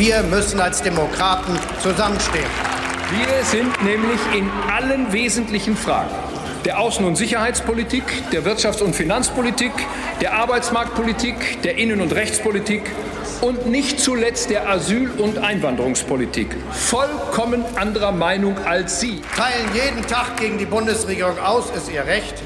[0.00, 2.46] Wir müssen als Demokraten zusammenstehen.
[3.10, 6.08] Wir sind nämlich in allen wesentlichen Fragen
[6.64, 9.72] der Außen- und Sicherheitspolitik, der Wirtschafts- und Finanzpolitik,
[10.22, 12.80] der Arbeitsmarktpolitik, der Innen- und Rechtspolitik
[13.42, 19.20] und nicht zuletzt der Asyl- und Einwanderungspolitik vollkommen anderer Meinung als Sie.
[19.36, 22.36] Teilen jeden Tag gegen die Bundesregierung aus, ist Ihr Recht.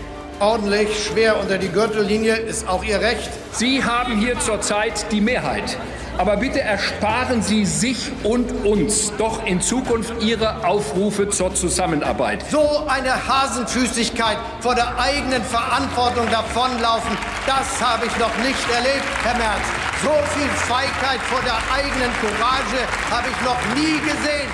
[0.41, 3.31] Ordentlich schwer unter die Gürtellinie ist auch Ihr Recht.
[3.53, 5.79] Sie haben hier zurzeit die Mehrheit.
[6.17, 12.45] Aber bitte ersparen Sie sich und uns doch in Zukunft Ihre Aufrufe zur Zusammenarbeit.
[12.51, 19.37] So eine Hasenfüßigkeit vor der eigenen Verantwortung davonlaufen, das habe ich noch nicht erlebt, Herr
[19.37, 19.67] Merz.
[20.03, 24.51] So viel Feigheit vor der eigenen Courage habe ich noch nie gesehen.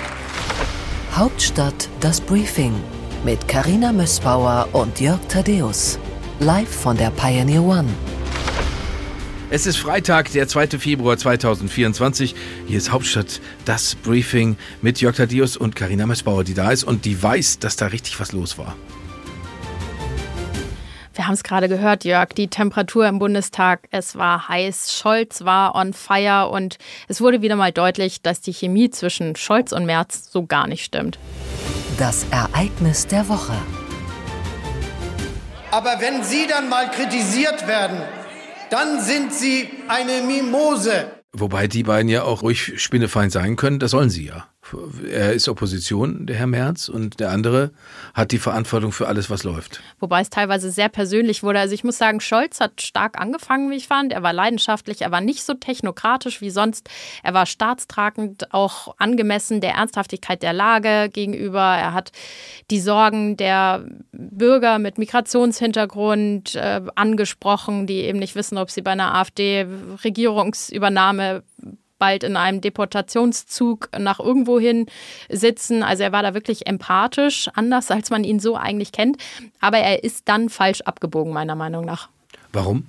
[1.15, 2.73] Hauptstadt das Briefing
[3.23, 5.99] mit Karina Mössbauer und Jörg Thaddeus.
[6.39, 7.89] Live von der Pioneer One.
[9.53, 10.79] Es ist Freitag, der 2.
[10.79, 12.35] Februar 2024.
[12.67, 17.03] Hier ist Hauptstadt das Briefing mit Jörg Thaddeus und Karina Messbauer, die da ist und
[17.03, 18.77] die weiß, dass da richtig was los war.
[21.15, 25.75] Wir haben es gerade gehört, Jörg, die Temperatur im Bundestag, es war heiß, Scholz war
[25.75, 26.77] on fire und
[27.09, 30.85] es wurde wieder mal deutlich, dass die Chemie zwischen Scholz und Merz so gar nicht
[30.85, 31.19] stimmt.
[31.97, 33.57] Das Ereignis der Woche.
[35.71, 38.01] Aber wenn Sie dann mal kritisiert werden,
[38.71, 41.11] dann sind Sie eine Mimose.
[41.33, 44.50] Wobei die beiden ja auch ruhig spinnefein sein können, das sollen sie ja.
[45.09, 47.71] Er ist Opposition, der Herr Merz, und der andere
[48.13, 49.81] hat die Verantwortung für alles, was läuft.
[49.99, 51.59] Wobei es teilweise sehr persönlich wurde.
[51.59, 54.13] Also ich muss sagen, Scholz hat stark angefangen, wie ich fand.
[54.13, 56.89] Er war leidenschaftlich, er war nicht so technokratisch wie sonst.
[57.23, 61.59] Er war staatstragend, auch angemessen der Ernsthaftigkeit der Lage gegenüber.
[61.59, 62.11] Er hat
[62.69, 68.91] die Sorgen der Bürger mit Migrationshintergrund äh, angesprochen, die eben nicht wissen, ob sie bei
[68.91, 71.43] einer AfD-Regierungsübernahme
[72.01, 74.87] bald in einem Deportationszug nach irgendwohin
[75.29, 75.83] sitzen.
[75.83, 79.17] Also er war da wirklich empathisch, anders als man ihn so eigentlich kennt.
[79.59, 82.09] Aber er ist dann falsch abgebogen, meiner Meinung nach.
[82.51, 82.87] Warum?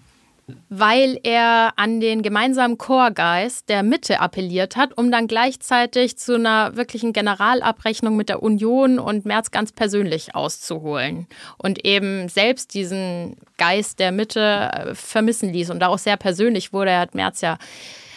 [0.68, 6.76] weil er an den gemeinsamen Chorgeist der Mitte appelliert hat, um dann gleichzeitig zu einer
[6.76, 11.26] wirklichen Generalabrechnung mit der Union und Merz ganz persönlich auszuholen
[11.58, 16.90] und eben selbst diesen Geist der Mitte äh, vermissen ließ und daraus sehr persönlich wurde.
[16.90, 17.58] Er hat Merz ja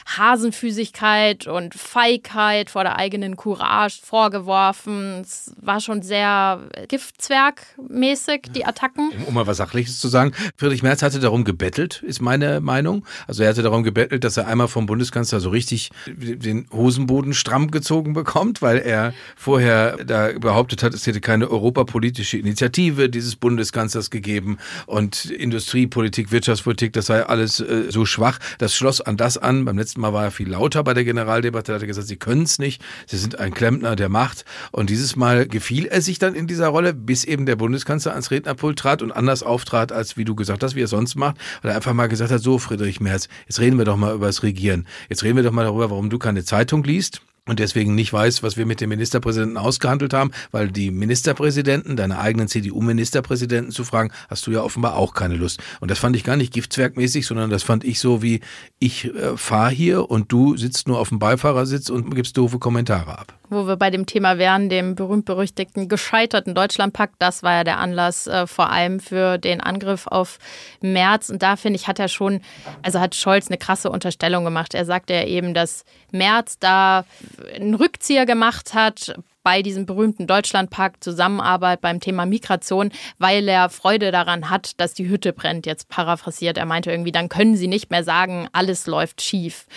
[0.05, 5.21] Hasenfüßigkeit und Feigheit vor der eigenen Courage vorgeworfen.
[5.21, 9.11] Es war schon sehr Giftzwergmäßig, die Attacken.
[9.25, 13.05] Um mal was Sachliches zu sagen, Friedrich Merz hatte darum gebettelt, ist meine Meinung.
[13.27, 17.72] Also er hatte darum gebettelt, dass er einmal vom Bundeskanzler so richtig den Hosenboden stramm
[17.72, 24.09] gezogen bekommt, weil er vorher da behauptet hat, es hätte keine europapolitische Initiative dieses Bundeskanzlers
[24.09, 28.39] gegeben und Industriepolitik, Wirtschaftspolitik, das sei alles äh, so schwach.
[28.59, 29.66] Das schloss an das an.
[29.66, 32.17] Beim letzten Mal war er viel lauter bei der Generaldebatte, da hat er gesagt, sie
[32.17, 34.45] können es nicht, sie sind ein Klempner der Macht.
[34.72, 38.31] Und dieses Mal gefiel er sich dann in dieser Rolle, bis eben der Bundeskanzler ans
[38.31, 41.72] Rednerpult trat und anders auftrat, als wie du gesagt hast, wie er sonst macht, weil
[41.72, 44.44] er einfach mal gesagt hat, so Friedrich Merz, jetzt reden wir doch mal über das
[44.44, 44.88] Regieren.
[45.09, 48.41] Jetzt reden wir doch mal darüber, warum du keine Zeitung liest und deswegen nicht weiß,
[48.44, 54.11] was wir mit dem Ministerpräsidenten ausgehandelt haben, weil die Ministerpräsidenten, deine eigenen CDU-Ministerpräsidenten zu fragen,
[54.29, 55.61] hast du ja offenbar auch keine Lust.
[55.79, 58.41] Und das fand ich gar nicht giftzwergmäßig, sondern das fand ich so wie,
[58.79, 63.19] ich äh, fahre hier und du sitzt nur auf dem Beifahrersitz und gibst doofe Kommentare
[63.19, 67.16] ab wo wir bei dem Thema wären, dem berühmt-berüchtigten gescheiterten Deutschlandpakt.
[67.19, 70.38] Das war ja der Anlass äh, vor allem für den Angriff auf
[70.81, 71.29] Merz.
[71.29, 72.41] Und da finde ich, hat er schon,
[72.81, 74.73] also hat Scholz eine krasse Unterstellung gemacht.
[74.73, 77.05] Er sagte ja eben, dass Merz da
[77.53, 84.11] einen Rückzieher gemacht hat bei diesem berühmten Deutschlandpakt Zusammenarbeit beim Thema Migration, weil er Freude
[84.11, 86.57] daran hat, dass die Hütte brennt, jetzt paraphrasiert.
[86.57, 89.67] Er meinte irgendwie, dann können sie nicht mehr sagen, alles läuft schief.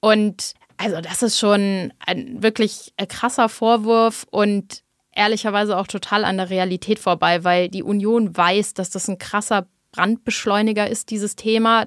[0.00, 4.82] Und also das ist schon ein wirklich krasser Vorwurf und
[5.14, 9.68] ehrlicherweise auch total an der Realität vorbei, weil die Union weiß, dass das ein krasser
[9.92, 11.86] Brandbeschleuniger ist, dieses Thema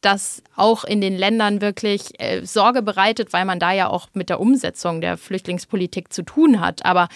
[0.00, 4.30] das auch in den Ländern wirklich äh, Sorge bereitet, weil man da ja auch mit
[4.30, 6.84] der Umsetzung der Flüchtlingspolitik zu tun hat.
[6.86, 7.08] Aber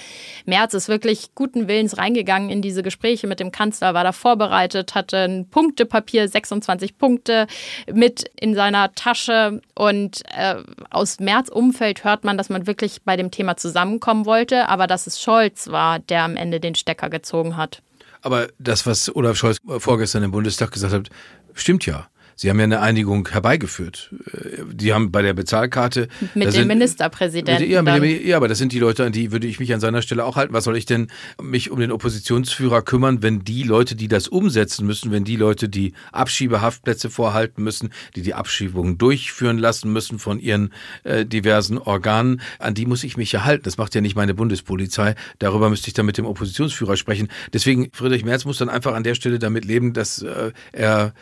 [0.44, 4.94] Merz ist wirklich guten Willens reingegangen in diese Gespräche mit dem Kanzler, war da vorbereitet,
[4.94, 7.47] hatte ein Punktepapier, 26 Punkte
[7.93, 9.62] mit in seiner Tasche.
[9.75, 10.56] Und äh,
[10.91, 15.06] aus Merz Umfeld hört man, dass man wirklich bei dem Thema zusammenkommen wollte, aber dass
[15.06, 17.82] es Scholz war, der am Ende den Stecker gezogen hat.
[18.20, 21.09] Aber das, was Olaf Scholz vorgestern im Bundestag gesagt hat,
[21.55, 22.09] stimmt ja.
[22.37, 24.15] Sie haben ja eine Einigung herbeigeführt.
[24.33, 26.09] Äh, die haben bei der Bezahlkarte.
[26.35, 27.63] Mit dem sind, Ministerpräsidenten.
[27.63, 29.73] Mit, ja, mit dem, ja, aber das sind die Leute, an die würde ich mich
[29.73, 30.53] an seiner Stelle auch halten.
[30.53, 31.09] Was soll ich denn
[31.41, 35.69] mich um den Oppositionsführer kümmern, wenn die Leute, die das umsetzen müssen, wenn die Leute,
[35.69, 40.73] die Abschiebehaftplätze vorhalten müssen, die die Abschiebungen durchführen lassen müssen von ihren
[41.05, 43.65] äh, diversen Organen, an die muss ich mich ja halten.
[43.65, 45.15] Das macht ja nicht meine Bundespolizei.
[45.39, 47.29] Darüber müsste ich dann mit dem Oppositionsführer sprechen.
[47.53, 51.15] Deswegen, Friedrich Merz muss dann einfach an der Stelle damit leben, dass äh, er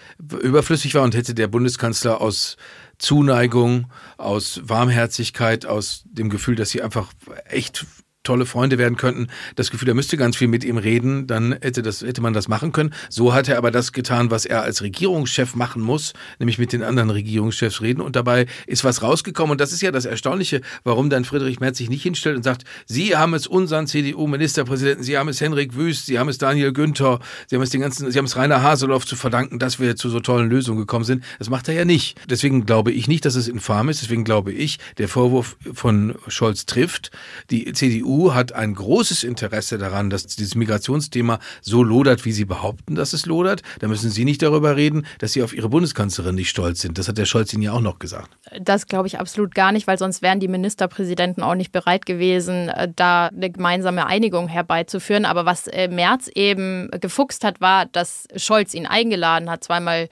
[0.43, 2.57] überflüssig war und hätte der Bundeskanzler aus
[2.99, 7.13] Zuneigung, aus Warmherzigkeit, aus dem Gefühl, dass sie einfach
[7.47, 7.85] echt
[8.23, 9.27] tolle Freunde werden könnten,
[9.57, 12.49] das Gefühl, er müsste ganz viel mit ihm reden, dann hätte, das, hätte man das
[12.49, 12.95] machen können.
[13.09, 16.83] So hat er aber das getan, was er als Regierungschef machen muss, nämlich mit den
[16.83, 18.01] anderen Regierungschefs reden.
[18.01, 19.53] Und dabei ist was rausgekommen.
[19.53, 22.65] Und das ist ja das Erstaunliche, warum dann Friedrich Merz sich nicht hinstellt und sagt,
[22.87, 27.19] Sie haben es unseren CDU-Ministerpräsidenten, Sie haben es Henrik Wüst, Sie haben es Daniel Günther,
[27.49, 30.09] Sie haben es den ganzen, Sie haben es Rainer Haseloff zu verdanken, dass wir zu
[30.09, 31.25] so tollen Lösungen gekommen sind.
[31.39, 32.19] Das macht er ja nicht.
[32.31, 34.03] Deswegen glaube ich nicht, dass es infam ist.
[34.03, 37.11] Deswegen glaube ich, der Vorwurf von Scholz trifft.
[37.51, 42.45] Die CDU CDU hat ein großes Interesse daran, dass dieses Migrationsthema so lodert, wie Sie
[42.45, 43.63] behaupten, dass es lodert.
[43.81, 46.99] Da müssen Sie nicht darüber reden, dass Sie auf Ihre Bundeskanzlerin nicht stolz sind.
[46.99, 48.37] Das hat der Scholz Ihnen ja auch noch gesagt.
[48.61, 52.69] Das glaube ich absolut gar nicht, weil sonst wären die Ministerpräsidenten auch nicht bereit gewesen,
[52.69, 55.25] äh, da eine gemeinsame Einigung herbeizuführen.
[55.25, 60.09] Aber was äh, Merz eben gefuchst hat, war, dass Scholz ihn eingeladen hat, zweimal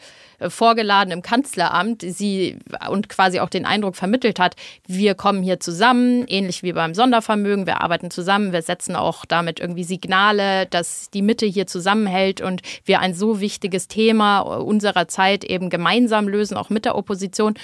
[0.48, 2.58] vorgeladen im Kanzleramt, sie
[2.88, 4.56] und quasi auch den Eindruck vermittelt hat,
[4.86, 9.60] wir kommen hier zusammen, ähnlich wie beim Sondervermögen, wir arbeiten zusammen, wir setzen auch damit
[9.60, 15.44] irgendwie Signale, dass die Mitte hier zusammenhält und wir ein so wichtiges Thema unserer Zeit
[15.44, 17.54] eben gemeinsam lösen, auch mit der Opposition.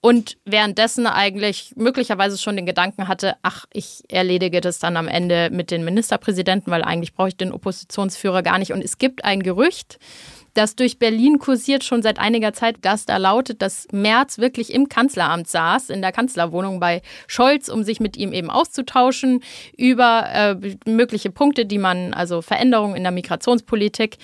[0.00, 5.50] Und währenddessen eigentlich möglicherweise schon den Gedanken hatte, ach, ich erledige das dann am Ende
[5.50, 8.72] mit den Ministerpräsidenten, weil eigentlich brauche ich den Oppositionsführer gar nicht.
[8.72, 9.98] Und es gibt ein Gerücht,
[10.56, 14.88] das durch Berlin kursiert schon seit einiger Zeit, das da lautet, dass Merz wirklich im
[14.88, 19.42] Kanzleramt saß, in der Kanzlerwohnung bei Scholz, um sich mit ihm eben auszutauschen
[19.76, 24.16] über äh, mögliche Punkte, die man, also Veränderungen in der Migrationspolitik,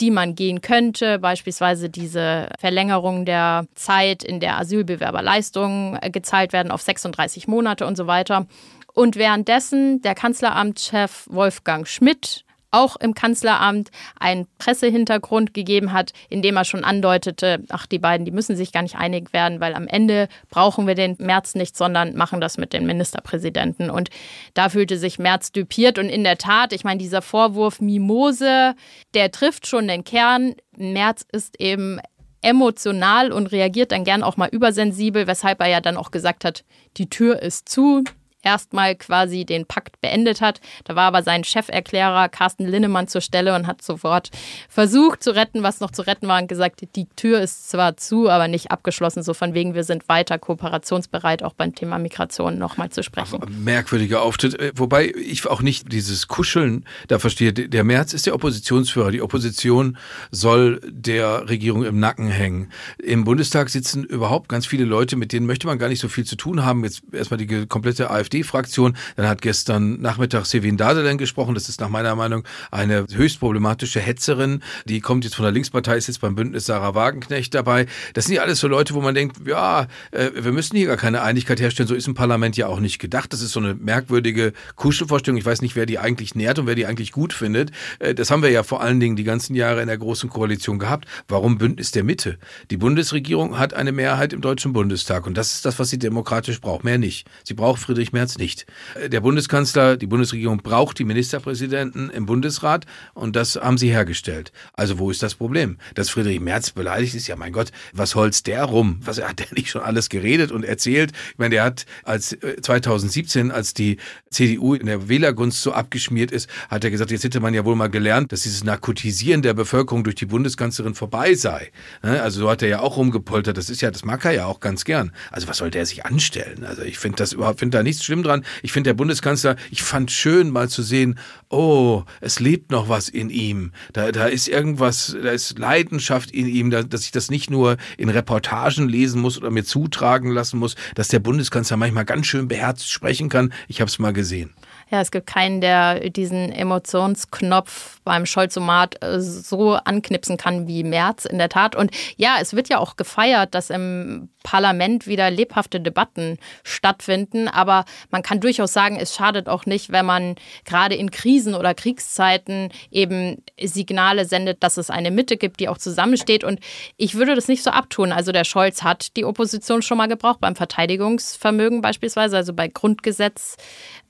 [0.00, 6.72] die man gehen könnte, beispielsweise diese Verlängerung der Zeit, in der Asylbewerberleistungen äh, gezahlt werden
[6.72, 8.46] auf 36 Monate und so weiter.
[8.92, 16.56] Und währenddessen der Kanzleramtschef Wolfgang Schmidt auch im Kanzleramt einen Pressehintergrund gegeben hat, in dem
[16.56, 19.86] er schon andeutete, ach, die beiden, die müssen sich gar nicht einig werden, weil am
[19.86, 23.90] Ende brauchen wir den März nicht, sondern machen das mit den Ministerpräsidenten.
[23.90, 24.10] Und
[24.54, 25.98] da fühlte sich Merz düpiert.
[25.98, 28.74] Und in der Tat, ich meine, dieser Vorwurf Mimose,
[29.14, 30.54] der trifft schon den Kern.
[30.76, 32.00] Merz ist eben
[32.42, 36.64] emotional und reagiert dann gern auch mal übersensibel, weshalb er ja dann auch gesagt hat,
[36.96, 38.04] die Tür ist zu,
[38.42, 40.60] erstmal quasi den Pakt beendet hat.
[40.84, 44.30] Da war aber sein Cheferklärer Carsten Linnemann zur Stelle und hat sofort
[44.68, 48.28] versucht zu retten, was noch zu retten war und gesagt, die Tür ist zwar zu,
[48.28, 49.22] aber nicht abgeschlossen.
[49.22, 53.40] So von wegen, wir sind weiter kooperationsbereit, auch beim Thema Migration nochmal zu sprechen.
[53.42, 54.58] Ach, merkwürdiger Auftritt.
[54.58, 57.52] Äh, wobei ich auch nicht dieses Kuscheln da verstehe.
[57.52, 59.10] Der März ist der Oppositionsführer.
[59.10, 59.98] Die Opposition
[60.30, 62.70] soll der Regierung im Nacken hängen.
[62.98, 66.24] Im Bundestag sitzen überhaupt ganz viele Leute, mit denen möchte man gar nicht so viel
[66.24, 66.84] zu tun haben.
[66.84, 68.96] Jetzt erstmal die komplette AfD AfD-Fraktion.
[69.16, 71.54] Dann hat gestern Nachmittag Sevin Dadelen gesprochen.
[71.54, 74.62] Das ist nach meiner Meinung eine höchst problematische Hetzerin.
[74.84, 77.86] Die kommt jetzt von der Linkspartei, ist jetzt beim Bündnis Sarah Wagenknecht dabei.
[78.14, 80.96] Das sind ja alles so Leute, wo man denkt, ja, äh, wir müssen hier gar
[80.96, 81.88] keine Einigkeit herstellen.
[81.88, 83.32] So ist ein Parlament ja auch nicht gedacht.
[83.32, 85.38] Das ist so eine merkwürdige Kuschelvorstellung.
[85.38, 87.70] Ich weiß nicht, wer die eigentlich nährt und wer die eigentlich gut findet.
[87.98, 90.78] Äh, das haben wir ja vor allen Dingen die ganzen Jahre in der Großen Koalition
[90.78, 91.06] gehabt.
[91.28, 92.38] Warum Bündnis der Mitte?
[92.70, 96.60] Die Bundesregierung hat eine Mehrheit im Deutschen Bundestag und das ist das, was sie demokratisch
[96.60, 96.84] braucht.
[96.84, 97.26] Mehr nicht.
[97.44, 98.66] Sie braucht Friedrich Merz März nicht.
[99.08, 102.84] Der Bundeskanzler, die Bundesregierung braucht die Ministerpräsidenten im Bundesrat
[103.14, 104.52] und das haben sie hergestellt.
[104.74, 105.78] Also wo ist das Problem?
[105.94, 109.00] Dass Friedrich Merz beleidigt ist, ja mein Gott, was holzt der rum?
[109.04, 111.12] Was hat der nicht schon alles geredet und erzählt?
[111.32, 113.96] Ich meine, der hat als 2017, äh, als die
[114.30, 117.76] CDU in der Wählergunst so abgeschmiert ist, hat er gesagt, jetzt hätte man ja wohl
[117.76, 121.70] mal gelernt, dass dieses Narkotisieren der Bevölkerung durch die Bundeskanzlerin vorbei sei.
[122.02, 122.20] Ne?
[122.20, 123.56] Also so hat er ja auch rumgepoltert.
[123.56, 125.12] Das ist ja, das mag er ja auch ganz gern.
[125.30, 126.64] Also was soll der sich anstellen?
[126.64, 128.44] Also ich finde das überhaupt, finde da nichts schlimm dran.
[128.64, 131.16] Ich finde der Bundeskanzler, ich fand schön mal zu sehen,
[131.48, 133.70] oh, es lebt noch was in ihm.
[133.92, 137.76] Da, da ist irgendwas, da ist Leidenschaft in ihm, da, dass ich das nicht nur
[137.98, 142.48] in Reportagen lesen muss oder mir zutragen lassen muss, dass der Bundeskanzler manchmal ganz schön
[142.48, 143.52] beherzt sprechen kann.
[143.68, 144.50] Ich habe es mal gesehen.
[144.90, 151.26] Ja, es gibt keinen, der diesen Emotionsknopf beim Scholzomat äh, so anknipsen kann wie Merz
[151.26, 151.76] in der Tat.
[151.76, 157.46] Und ja, es wird ja auch gefeiert, dass im Parlament wieder lebhafte Debatten stattfinden.
[157.46, 161.72] Aber man kann durchaus sagen, es schadet auch nicht, wenn man gerade in Krisen oder
[161.74, 166.42] Kriegszeiten eben Signale sendet, dass es eine Mitte gibt, die auch zusammensteht.
[166.42, 166.58] Und
[166.96, 168.10] ich würde das nicht so abtun.
[168.10, 172.68] Also der Scholz hat die Opposition schon mal gebraucht beim Verteidigungsvermögen beispielsweise, also bei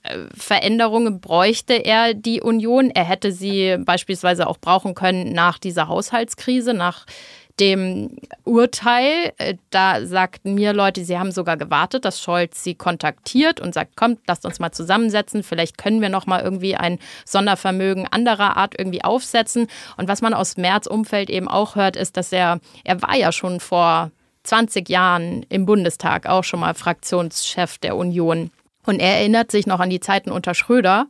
[0.03, 2.89] Grundgesetzveränderungen bräuchte er die Union.
[2.89, 7.05] Er hätte sie beispielsweise auch brauchen können nach dieser Haushaltskrise, nach
[7.59, 9.33] dem Urteil.
[9.37, 13.95] Äh, da sagten mir Leute, sie haben sogar gewartet, dass Scholz sie kontaktiert und sagt,
[13.95, 18.73] kommt, lasst uns mal zusammensetzen, vielleicht können wir noch mal irgendwie ein Sondervermögen anderer Art
[18.77, 19.67] irgendwie aufsetzen.
[19.97, 23.31] Und was man aus Merz Umfeld eben auch hört, ist, dass er, er war ja
[23.31, 24.11] schon vor
[24.43, 28.49] 20 Jahren im Bundestag auch schon mal Fraktionschef der Union.
[28.85, 31.07] Und er erinnert sich noch an die Zeiten unter Schröder.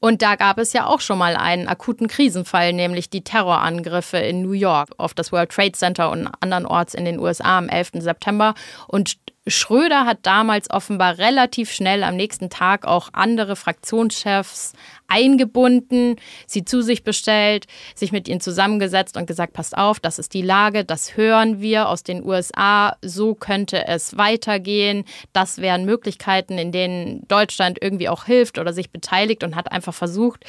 [0.00, 4.42] Und da gab es ja auch schon mal einen akuten Krisenfall, nämlich die Terrorangriffe in
[4.42, 7.92] New York auf das World Trade Center und andernorts in den USA am 11.
[8.00, 8.54] September.
[8.86, 14.72] Und Schröder hat damals offenbar relativ schnell am nächsten Tag auch andere Fraktionschefs
[15.06, 20.32] eingebunden, sie zu sich bestellt, sich mit ihnen zusammengesetzt und gesagt, passt auf, das ist
[20.32, 26.56] die Lage, das hören wir aus den USA, so könnte es weitergehen, das wären Möglichkeiten,
[26.56, 30.44] in denen Deutschland irgendwie auch hilft oder sich beteiligt und hat einfach versucht,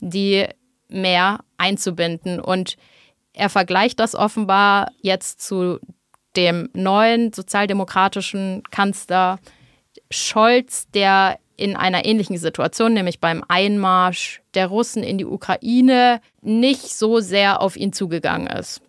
[0.00, 0.46] die
[0.88, 2.40] mehr einzubinden.
[2.40, 2.76] Und
[3.32, 5.78] er vergleicht das offenbar jetzt zu
[6.36, 9.38] dem neuen sozialdemokratischen Kanzler
[10.10, 16.96] Scholz, der in einer ähnlichen Situation, nämlich beim Einmarsch der Russen in die Ukraine, nicht
[16.96, 18.80] so sehr auf ihn zugegangen ist.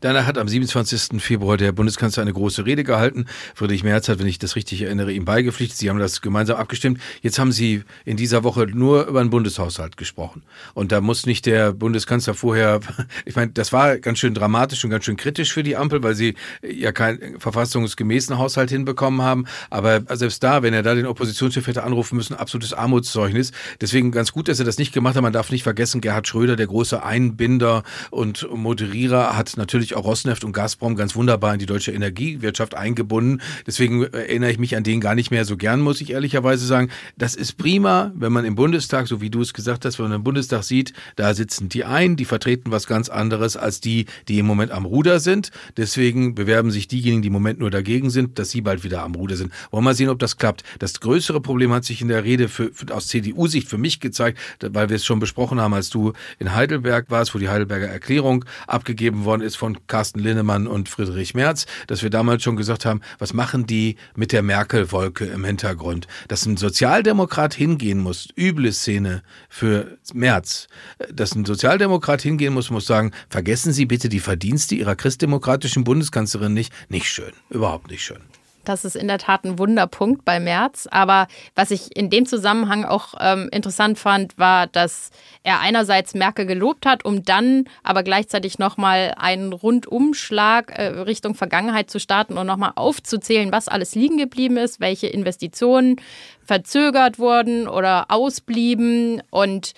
[0.00, 1.20] Danach hat am 27.
[1.22, 3.26] Februar der Bundeskanzler eine große Rede gehalten.
[3.54, 5.78] Friedrich Merz hat, wenn ich das richtig erinnere, ihm beigepflichtet.
[5.78, 7.00] Sie haben das gemeinsam abgestimmt.
[7.22, 10.42] Jetzt haben Sie in dieser Woche nur über den Bundeshaushalt gesprochen.
[10.74, 12.80] Und da muss nicht der Bundeskanzler vorher,
[13.24, 16.14] ich meine, das war ganz schön dramatisch und ganz schön kritisch für die Ampel, weil
[16.14, 19.46] sie ja keinen verfassungsgemäßen Haushalt hinbekommen haben.
[19.70, 23.52] Aber selbst da, wenn er da den Oppositionschef hätte anrufen müssen, absolutes Armutszeugnis.
[23.80, 25.22] Deswegen ganz gut, dass er das nicht gemacht hat.
[25.22, 30.04] Man darf nicht vergessen, Gerhard Schröder, der große Einbinder und Moderierer, hat natürlich natürlich auch
[30.04, 33.40] Rosneft und Gazprom ganz wunderbar in die deutsche Energiewirtschaft eingebunden.
[33.66, 36.90] Deswegen erinnere ich mich an den gar nicht mehr so gern, muss ich ehrlicherweise sagen.
[37.16, 40.16] Das ist prima, wenn man im Bundestag, so wie du es gesagt hast, wenn man
[40.16, 44.40] im Bundestag sieht, da sitzen die ein, die vertreten was ganz anderes als die, die
[44.40, 45.50] im Moment am Ruder sind.
[45.76, 49.14] Deswegen bewerben sich diejenigen, die im Moment nur dagegen sind, dass sie bald wieder am
[49.14, 49.52] Ruder sind.
[49.70, 50.64] Wollen wir mal sehen, ob das klappt.
[50.80, 54.38] Das größere Problem hat sich in der Rede für, für, aus CDU-Sicht für mich gezeigt,
[54.60, 58.44] weil wir es schon besprochen haben, als du in Heidelberg warst, wo die Heidelberger Erklärung
[58.66, 63.00] abgegeben worden ist von Carsten Linnemann und Friedrich Merz, dass wir damals schon gesagt haben,
[63.18, 66.06] was machen die mit der Merkel-Wolke im Hintergrund?
[66.28, 70.68] Dass ein Sozialdemokrat hingehen muss, üble Szene für Merz,
[71.12, 76.54] dass ein Sozialdemokrat hingehen muss, muss sagen, vergessen Sie bitte die Verdienste Ihrer christdemokratischen Bundeskanzlerin
[76.54, 76.72] nicht.
[76.88, 78.37] Nicht schön, überhaupt nicht schön.
[78.68, 80.86] Das ist in der Tat ein Wunderpunkt bei Merz.
[80.90, 85.10] Aber was ich in dem Zusammenhang auch ähm, interessant fand, war, dass
[85.42, 91.88] er einerseits Merkel gelobt hat, um dann aber gleichzeitig nochmal einen Rundumschlag äh, Richtung Vergangenheit
[91.88, 95.96] zu starten und nochmal aufzuzählen, was alles liegen geblieben ist, welche Investitionen
[96.44, 99.72] verzögert wurden oder ausblieben und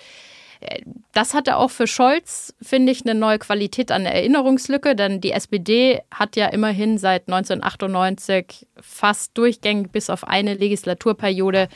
[1.11, 6.01] das hatte auch für Scholz, finde ich, eine neue Qualität an Erinnerungslücke, denn die SPD
[6.11, 11.67] hat ja immerhin seit 1998 fast durchgängig bis auf eine Legislaturperiode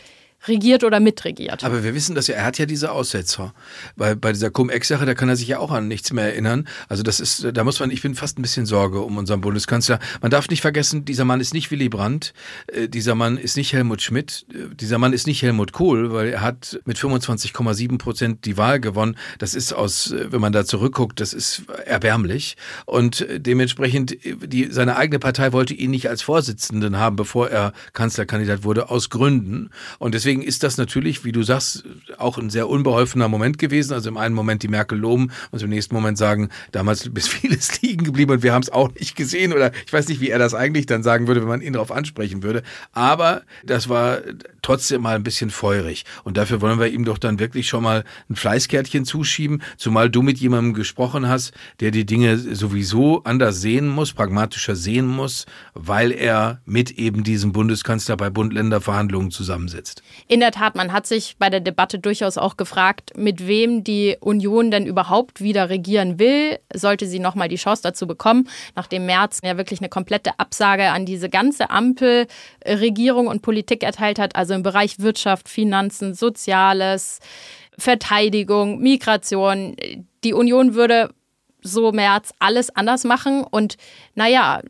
[0.48, 1.64] regiert oder mitregiert.
[1.64, 3.54] Aber wir wissen das ja, er hat ja diese Aussetzer.
[3.96, 6.68] Weil bei dieser Cum-Ex-Sache, da kann er sich ja auch an nichts mehr erinnern.
[6.90, 10.00] Also das ist, da muss man, ich bin fast ein bisschen Sorge um unseren Bundeskanzler.
[10.22, 12.34] Man darf nicht vergessen, dieser Mann ist nicht Willy Brandt,
[12.68, 16.30] äh, dieser Mann ist nicht Helmut Schmidt, äh, dieser Mann ist nicht Helmut Kohl, weil
[16.30, 19.18] er hat mit 25,7 Prozent die Wahl gewonnen.
[19.40, 22.58] Das ist aus, äh, wenn man da zurückguckt, das ist erbärmlich.
[22.86, 28.64] Und dementsprechend, die, seine eigene Partei wollte ihn nicht als Vorsitzenden haben, bevor er Kanzlerkandidat
[28.64, 29.70] wurde, aus Gründen.
[30.00, 31.86] Und deswegen deswegen ist das natürlich, wie du sagst,
[32.18, 33.94] auch ein sehr unbeholfener Moment gewesen.
[33.94, 37.82] Also im einen Moment die Merkel loben und im nächsten Moment sagen, damals ist vieles
[37.82, 39.54] liegen geblieben und wir haben es auch nicht gesehen.
[39.54, 41.92] Oder ich weiß nicht, wie er das eigentlich dann sagen würde, wenn man ihn darauf
[41.92, 42.64] ansprechen würde.
[42.92, 44.20] Aber das war
[44.62, 46.04] trotzdem mal ein bisschen feurig.
[46.24, 50.22] Und dafür wollen wir ihm doch dann wirklich schon mal ein Fleißkärtchen zuschieben, zumal du
[50.22, 56.12] mit jemandem gesprochen hast, der die Dinge sowieso anders sehen muss, pragmatischer sehen muss, weil
[56.12, 60.04] er mit eben diesem Bundeskanzler bei Bund-Länder-Verhandlungen zusammensitzt.
[60.28, 64.18] In der Tat, man hat sich bei der Debatte durchaus auch gefragt, mit wem die
[64.20, 66.58] Union denn überhaupt wieder regieren will.
[66.74, 71.06] Sollte sie nochmal die Chance dazu bekommen, nachdem Merz ja wirklich eine komplette Absage an
[71.06, 77.20] diese ganze Ampelregierung und Politik erteilt hat, also im Bereich Wirtschaft, Finanzen, Soziales,
[77.78, 79.76] Verteidigung, Migration.
[80.24, 81.14] Die Union würde
[81.62, 83.78] so März alles anders machen und
[84.16, 84.62] naja,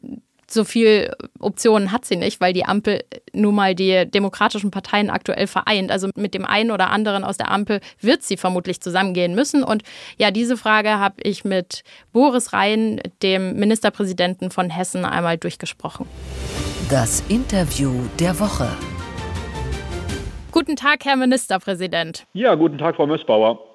[0.55, 5.45] so viel Optionen hat sie nicht, weil die Ampel nun mal die demokratischen Parteien aktuell
[5.45, 5.91] vereint.
[5.91, 9.63] Also mit dem einen oder anderen aus der Ampel wird sie vermutlich zusammengehen müssen.
[9.63, 9.83] Und
[10.17, 16.07] ja, diese Frage habe ich mit Boris Rhein, dem Ministerpräsidenten von Hessen, einmal durchgesprochen.
[16.89, 18.69] Das Interview der Woche.
[20.51, 22.25] Guten Tag, Herr Ministerpräsident.
[22.33, 23.74] Ja, guten Tag, Frau Mössbauer.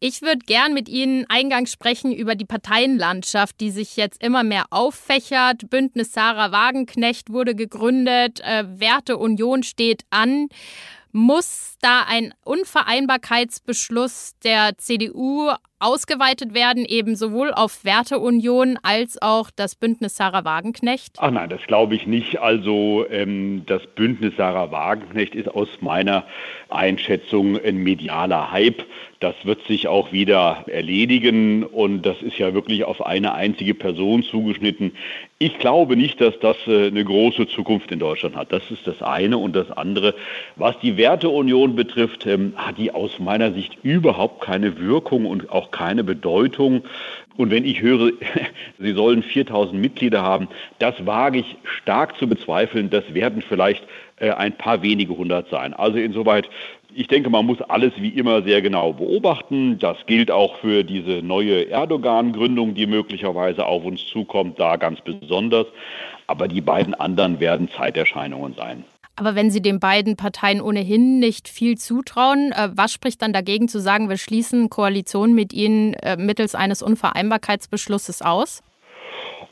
[0.00, 4.66] Ich würde gern mit Ihnen eingangs sprechen über die Parteienlandschaft, die sich jetzt immer mehr
[4.70, 5.70] auffächert.
[5.70, 10.48] Bündnis Sarah Wagenknecht wurde gegründet, äh, Werteunion steht an.
[11.10, 19.76] Muss da ein Unvereinbarkeitsbeschluss der CDU ausgeweitet werden, eben sowohl auf Werteunion als auch das
[19.76, 21.16] Bündnis Sarah Wagenknecht?
[21.18, 22.40] Ach nein, das glaube ich nicht.
[22.40, 26.24] Also ähm, das Bündnis Sarah Wagenknecht ist aus meiner
[26.68, 28.84] Einschätzung ein medialer Hype.
[29.20, 34.22] Das wird sich auch wieder erledigen und das ist ja wirklich auf eine einzige Person
[34.22, 34.92] zugeschnitten.
[35.38, 38.52] Ich glaube nicht, dass das äh, eine große Zukunft in Deutschland hat.
[38.52, 40.14] Das ist das eine und das andere.
[40.56, 45.70] Was die Werteunion betrifft, ähm, hat die aus meiner Sicht überhaupt keine Wirkung und auch
[45.70, 46.84] keine Bedeutung.
[47.36, 48.12] Und wenn ich höre,
[48.78, 50.48] sie sollen 4000 Mitglieder haben,
[50.78, 52.90] das wage ich stark zu bezweifeln.
[52.90, 53.84] Das werden vielleicht
[54.16, 55.74] äh, ein paar wenige hundert sein.
[55.74, 56.48] Also insoweit
[56.94, 59.78] ich denke, man muss alles wie immer sehr genau beobachten.
[59.78, 65.66] Das gilt auch für diese neue Erdogan-Gründung, die möglicherweise auf uns zukommt, da ganz besonders.
[66.26, 68.84] Aber die beiden anderen werden Zeiterscheinungen sein.
[69.18, 73.66] Aber wenn Sie den beiden Parteien ohnehin nicht viel zutrauen, äh, was spricht dann dagegen
[73.66, 78.62] zu sagen, wir schließen Koalition mit ihnen äh, mittels eines Unvereinbarkeitsbeschlusses aus?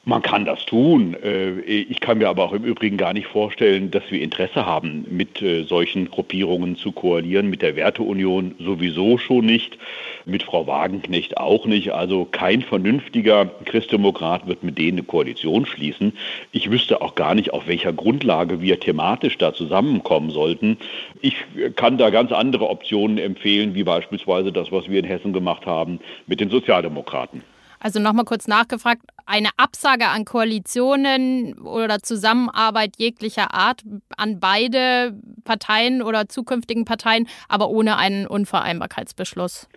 [0.08, 1.16] Man kann das tun.
[1.20, 5.04] Äh, ich kann mir aber auch im Übrigen gar nicht vorstellen, dass wir Interesse haben,
[5.10, 7.50] mit äh, solchen Gruppierungen zu koalieren.
[7.50, 9.78] Mit der Werteunion sowieso schon nicht,
[10.24, 11.92] mit Frau Wagenknecht auch nicht.
[11.92, 16.12] Also kein vernünftiger Christdemokrat wird mit denen eine Koalition schließen.
[16.52, 20.76] Ich wüsste auch gar nicht, auf welcher Grundlage wir thematisch da zusammenkommen sollten.
[21.20, 21.34] Ich
[21.74, 25.98] kann da ganz andere Optionen empfehlen, wie beispielsweise das, was wir in Hessen gemacht haben
[26.28, 27.42] mit den Sozialdemokraten.
[27.80, 33.82] Also nochmal kurz nachgefragt, eine Absage an Koalitionen oder Zusammenarbeit jeglicher Art
[34.16, 35.14] an beide
[35.44, 39.68] Parteien oder zukünftigen Parteien, aber ohne einen Unvereinbarkeitsbeschluss.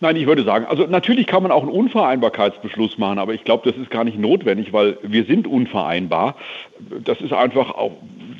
[0.00, 3.68] Nein, ich würde sagen, also natürlich kann man auch einen Unvereinbarkeitsbeschluss machen, aber ich glaube,
[3.68, 6.36] das ist gar nicht notwendig, weil wir sind unvereinbar.
[7.04, 7.92] Das ist einfach auch,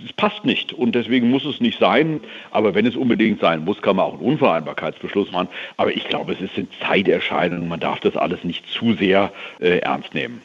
[0.04, 2.20] es passt nicht und deswegen muss es nicht sein.
[2.50, 5.48] Aber wenn es unbedingt sein muss, kann man auch einen Unvereinbarkeitsbeschluss machen.
[5.76, 7.68] Aber ich glaube, es ist eine Zeiterscheinung.
[7.68, 10.42] Man darf das alles nicht zu sehr äh, ernst nehmen.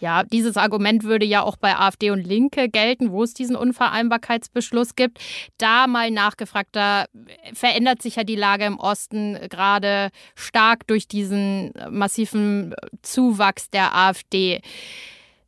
[0.00, 4.96] Ja, dieses Argument würde ja auch bei AfD und Linke gelten, wo es diesen Unvereinbarkeitsbeschluss
[4.96, 5.18] gibt.
[5.58, 7.04] Da mal nachgefragt, da
[7.52, 14.62] verändert sich ja die Lage im Osten gerade stark durch diesen massiven Zuwachs der AfD.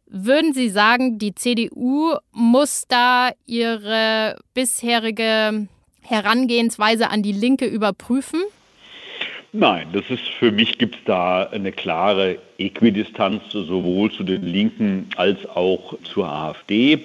[0.07, 5.67] Würden Sie sagen, die CDU muss da ihre bisherige
[6.03, 8.43] Herangehensweise an die Linke überprüfen?
[9.55, 15.11] Nein, das ist für mich gibt es da eine klare Äquidistanz sowohl zu den Linken
[15.17, 17.01] als auch zur AfD.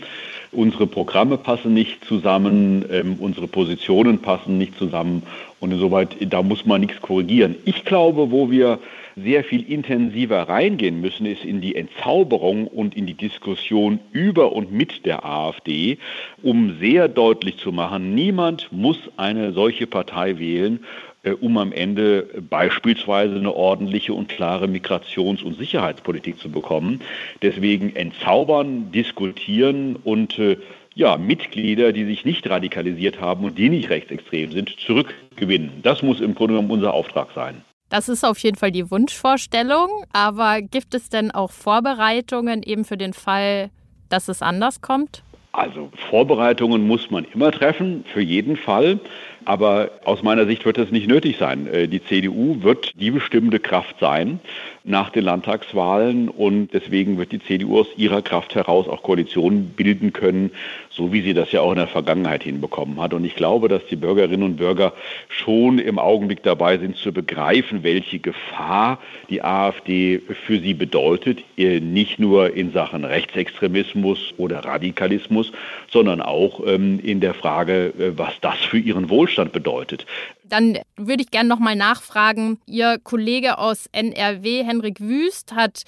[0.54, 5.24] Unsere Programme passen nicht zusammen, ähm, unsere Positionen passen nicht zusammen
[5.60, 7.56] und insoweit, da muss man nichts korrigieren.
[7.66, 8.80] Ich glaube, wo wir
[9.18, 14.72] sehr viel intensiver reingehen müssen, ist in die Entzauberung und in die Diskussion über und
[14.72, 15.98] mit der AfD,
[16.44, 21.07] um sehr deutlich zu machen, niemand muss eine solche Partei wählen, äh,
[21.42, 27.02] um am Ende beispielsweise eine ordentliche und klare Migrations- und Sicherheitspolitik zu bekommen.
[27.42, 30.58] Deswegen entzaubern, diskutieren und äh,
[30.96, 35.82] ja, Mitglieder, die sich nicht radikalisiert haben und die nicht rechtsextrem sind, zurückgewinnen.
[35.84, 37.62] Das muss im Grunde genommen unser Auftrag sein.
[37.90, 42.98] Das ist auf jeden Fall die Wunschvorstellung, aber gibt es denn auch Vorbereitungen eben für
[42.98, 43.70] den Fall,
[44.10, 45.24] dass es anders kommt?
[45.54, 49.00] Also Vorbereitungen muss man immer treffen, für jeden Fall.
[49.48, 51.68] Aber aus meiner Sicht wird das nicht nötig sein.
[51.68, 54.42] Äh, die CDU wird die bestimmende Kraft sein
[54.84, 60.12] nach den Landtagswahlen und deswegen wird die CDU aus ihrer Kraft heraus auch Koalitionen bilden
[60.12, 60.52] können,
[60.90, 63.14] so wie sie das ja auch in der Vergangenheit hinbekommen hat.
[63.14, 64.92] Und ich glaube, dass die Bürgerinnen und Bürger
[65.30, 72.20] schon im Augenblick dabei sind zu begreifen, welche Gefahr die AfD für sie bedeutet, nicht
[72.20, 75.54] nur in Sachen Rechtsextremismus oder Radikalismus,
[75.90, 80.06] sondern auch ähm, in der Frage, äh, was das für ihren Wohlstand bedeutet.
[80.44, 82.60] Dann würde ich gerne noch mal nachfragen.
[82.66, 85.84] Ihr Kollege aus NRW, Henrik Wüst, hat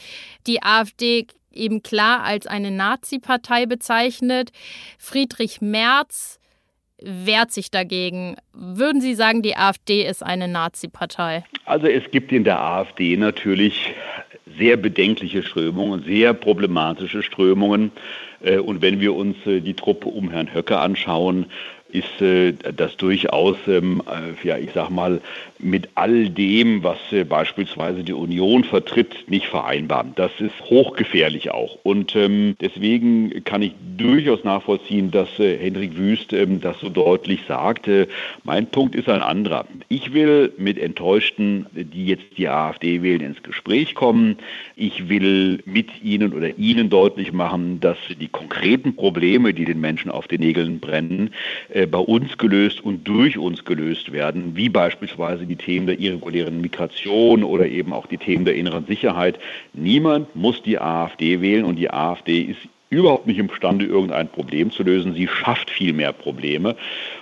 [0.48, 4.52] die AfD eben klar als eine Nazi-Partei bezeichnet.
[4.98, 6.40] Friedrich Merz
[7.02, 8.36] wehrt sich dagegen.
[8.54, 11.44] Würden Sie sagen, die AfD ist eine Nazi-Partei?
[11.66, 13.94] Also es gibt in der AfD natürlich
[14.58, 17.92] sehr bedenkliche Strömungen, sehr problematische Strömungen.
[18.42, 21.46] Äh, und wenn wir uns äh, die Truppe um Herrn Höcke anschauen,
[21.92, 25.22] ist äh, das durchaus, ähm, äh, ja, ich sag mal,
[25.58, 30.06] mit all dem, was äh, beispielsweise die Union vertritt, nicht vereinbar.
[30.16, 31.78] Das ist hochgefährlich auch.
[31.84, 38.08] Und ähm, deswegen kann ich durchaus nachvollziehen, dass Hendrik Wüst ähm, das so deutlich sagte.
[38.44, 39.66] Mein Punkt ist ein anderer.
[39.90, 44.38] Ich will mit Enttäuschten, die jetzt die AfD wählen, ins Gespräch kommen.
[44.76, 50.12] Ich will mit ihnen oder ihnen deutlich machen, dass die konkreten Probleme, die den Menschen
[50.12, 51.32] auf den Nägeln brennen,
[51.88, 57.44] bei uns gelöst und durch uns gelöst werden, wie beispielsweise die Themen der irregulären Migration
[57.44, 59.40] oder eben auch die Themen der inneren Sicherheit.
[59.74, 64.84] Niemand muss die AfD wählen und die AfD ist überhaupt nicht imstande, irgendein Problem zu
[64.84, 65.14] lösen.
[65.14, 66.76] Sie schafft viel mehr Probleme.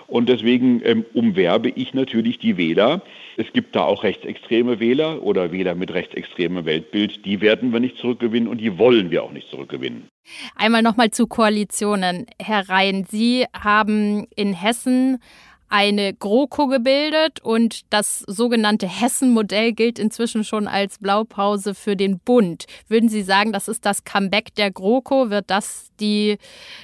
[0.07, 3.01] Und deswegen ähm, umwerbe ich natürlich die Wähler.
[3.39, 7.23] Es gibt da auch rechtsextreme Wähler oder Wähler mit rechtsextremem Weltbild.
[7.23, 10.09] Die werden wir nicht zurückgewinnen und die wollen wir auch nicht zurückgewinnen.
[10.55, 12.25] Einmal nochmal zu Koalitionen.
[12.41, 15.19] Herr Rhein, Sie haben in Hessen
[15.69, 22.65] eine GroKo gebildet und das sogenannte Hessen-Modell gilt inzwischen schon als Blaupause für den Bund.
[22.87, 25.29] Würden Sie sagen, das ist das Comeback der GroKo?
[25.29, 26.37] Wird das die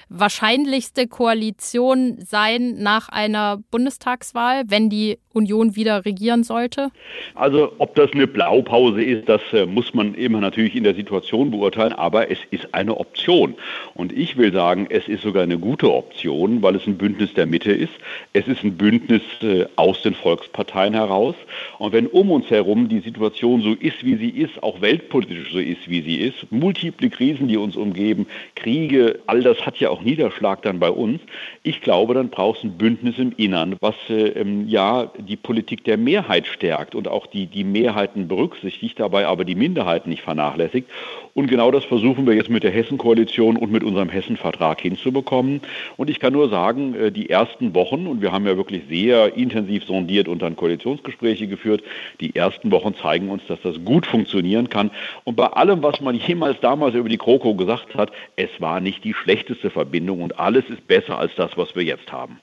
[0.10, 6.90] wahrscheinlichste Koalition sein nach einer Bundestagswahl, wenn die Union wieder regieren sollte?
[7.36, 11.52] Also ob das eine Blaupause ist, das äh, muss man immer natürlich in der Situation
[11.52, 13.56] beurteilen, aber es ist eine Option.
[13.96, 17.46] Und ich will sagen, es ist sogar eine gute Option, weil es ein Bündnis der
[17.46, 17.94] Mitte ist.
[18.34, 21.36] Es ist ein Bündnis äh, aus den Volksparteien heraus.
[21.80, 25.60] Und wenn um uns herum die Situation so ist, wie sie ist, auch weltpolitisch so
[25.60, 30.02] ist, wie sie ist, multiple Krisen, die uns umgeben, Kriege, all das hat ja auch
[30.02, 31.22] Niederschlag dann bei uns.
[31.66, 35.86] Ich glaube, dann braucht es ein Bündnis im Innern, was äh, ähm, ja die Politik
[35.86, 40.90] der Mehrheit stärkt und auch die, die Mehrheiten berücksichtigt, dabei aber die Minderheiten nicht vernachlässigt.
[41.34, 45.62] Und genau das versuchen wir jetzt mit der Hessen-Koalition und mit unserem Hessen-Vertrag hinzubekommen.
[45.96, 49.38] Und ich kann nur sagen, äh, die ersten Wochen, und wir haben ja wirklich sehr
[49.38, 51.82] intensiv sondiert und dann Koalitionsgespräche geführt,
[52.20, 54.92] die ersten Wochen zeigen uns, dass das gut funktionieren kann.
[55.24, 59.06] Und bei allem, was man jemals damals über die Kroko gesagt hat, es war nicht
[59.06, 62.40] die schlechteste Verbindung und alles ist besser als das, was wir jetzt haben.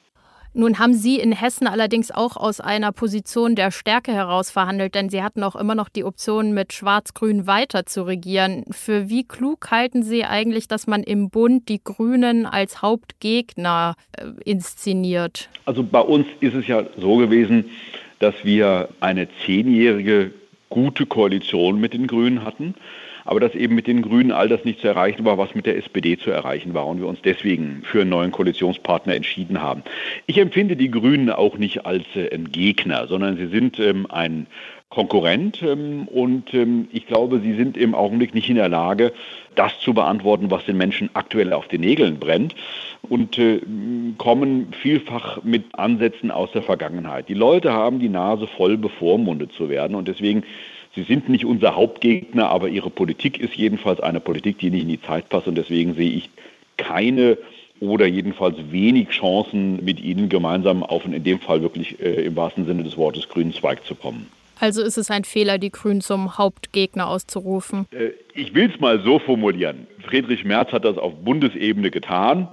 [0.53, 5.09] Nun haben Sie in Hessen allerdings auch aus einer Position der Stärke heraus verhandelt, denn
[5.09, 8.64] Sie hatten auch immer noch die Option, mit Schwarz-Grün weiter zu regieren.
[8.73, 14.25] Für wie klug halten Sie eigentlich, dass man im Bund die Grünen als Hauptgegner äh,
[14.44, 15.51] inszeniert?
[15.66, 17.66] Also bei uns ist es ja so gewesen,
[18.18, 20.33] dass wir eine zehnjährige
[20.68, 22.75] gute Koalition mit den Grünen hatten
[23.31, 25.77] aber dass eben mit den Grünen all das nicht zu erreichen war, was mit der
[25.77, 29.85] SPD zu erreichen war und wir uns deswegen für einen neuen Koalitionspartner entschieden haben.
[30.27, 34.49] Ich empfinde die Grünen auch nicht als äh, Gegner, sondern sie sind ähm, ein
[34.88, 39.12] Konkurrent ähm, und ähm, ich glaube, sie sind im Augenblick nicht in der Lage,
[39.55, 42.57] das zu beantworten, was den Menschen aktuell auf den Nägeln brennt
[43.03, 43.61] und äh,
[44.19, 47.29] kommen vielfach mit Ansätzen aus der Vergangenheit.
[47.29, 50.43] Die Leute haben die Nase voll, bevormundet zu werden und deswegen
[50.94, 54.88] Sie sind nicht unser Hauptgegner, aber ihre Politik ist jedenfalls eine Politik, die nicht in
[54.88, 55.46] die Zeit passt.
[55.46, 56.31] Und deswegen sehe ich
[56.76, 57.38] keine
[57.81, 62.37] oder jedenfalls wenig Chancen, mit ihnen gemeinsam auf einen in dem Fall wirklich äh, im
[62.37, 64.26] wahrsten Sinne des Wortes grünen Zweig zu kommen.
[64.59, 67.87] Also ist es ein Fehler, die Grünen zum Hauptgegner auszurufen?
[67.92, 69.87] Äh, ich will es mal so formulieren.
[70.07, 72.48] Friedrich Merz hat das auf Bundesebene getan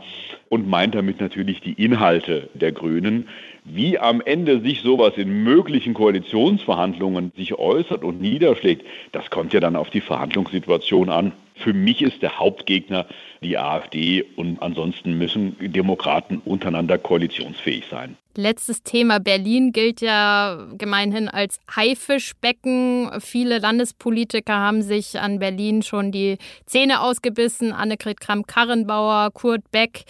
[0.47, 3.27] und meint damit natürlich die Inhalte der Grünen.
[3.69, 9.59] Wie am Ende sich sowas in möglichen Koalitionsverhandlungen sich äußert und niederschlägt, das kommt ja
[9.59, 11.33] dann auf die Verhandlungssituation an.
[11.59, 13.05] Für mich ist der Hauptgegner
[13.41, 18.17] die AfD und ansonsten müssen Demokraten untereinander koalitionsfähig sein.
[18.35, 19.19] Letztes Thema.
[19.19, 23.09] Berlin gilt ja gemeinhin als Haifischbecken.
[23.19, 27.73] Viele Landespolitiker haben sich an Berlin schon die Zähne ausgebissen.
[27.73, 30.03] Annegret Kramp-Karrenbauer, Kurt Beck.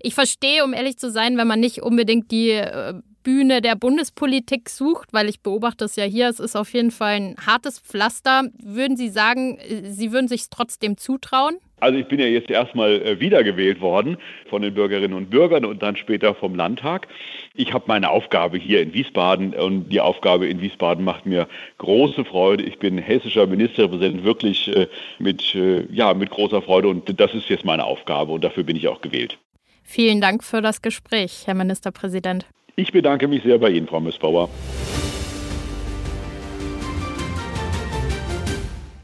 [0.00, 4.68] Ich verstehe, um ehrlich zu sein, wenn man nicht unbedingt die äh, Bühne der Bundespolitik
[4.68, 8.44] sucht, weil ich beobachte es ja hier, es ist auf jeden Fall ein hartes Pflaster.
[8.62, 11.56] Würden Sie sagen, Sie würden sich trotzdem zutrauen?
[11.80, 14.16] Also ich bin ja jetzt erstmal äh, wiedergewählt worden
[14.48, 17.08] von den Bürgerinnen und Bürgern und dann später vom Landtag.
[17.54, 22.24] Ich habe meine Aufgabe hier in Wiesbaden und die Aufgabe in Wiesbaden macht mir große
[22.24, 22.62] Freude.
[22.62, 24.86] Ich bin hessischer Ministerpräsident wirklich äh,
[25.18, 25.54] mit,
[25.90, 29.00] ja, mit großer Freude und das ist jetzt meine Aufgabe und dafür bin ich auch
[29.00, 29.38] gewählt.
[29.82, 32.46] Vielen Dank für das Gespräch, Herr Ministerpräsident.
[32.76, 34.48] Ich bedanke mich sehr bei Ihnen, Frau Missbauer.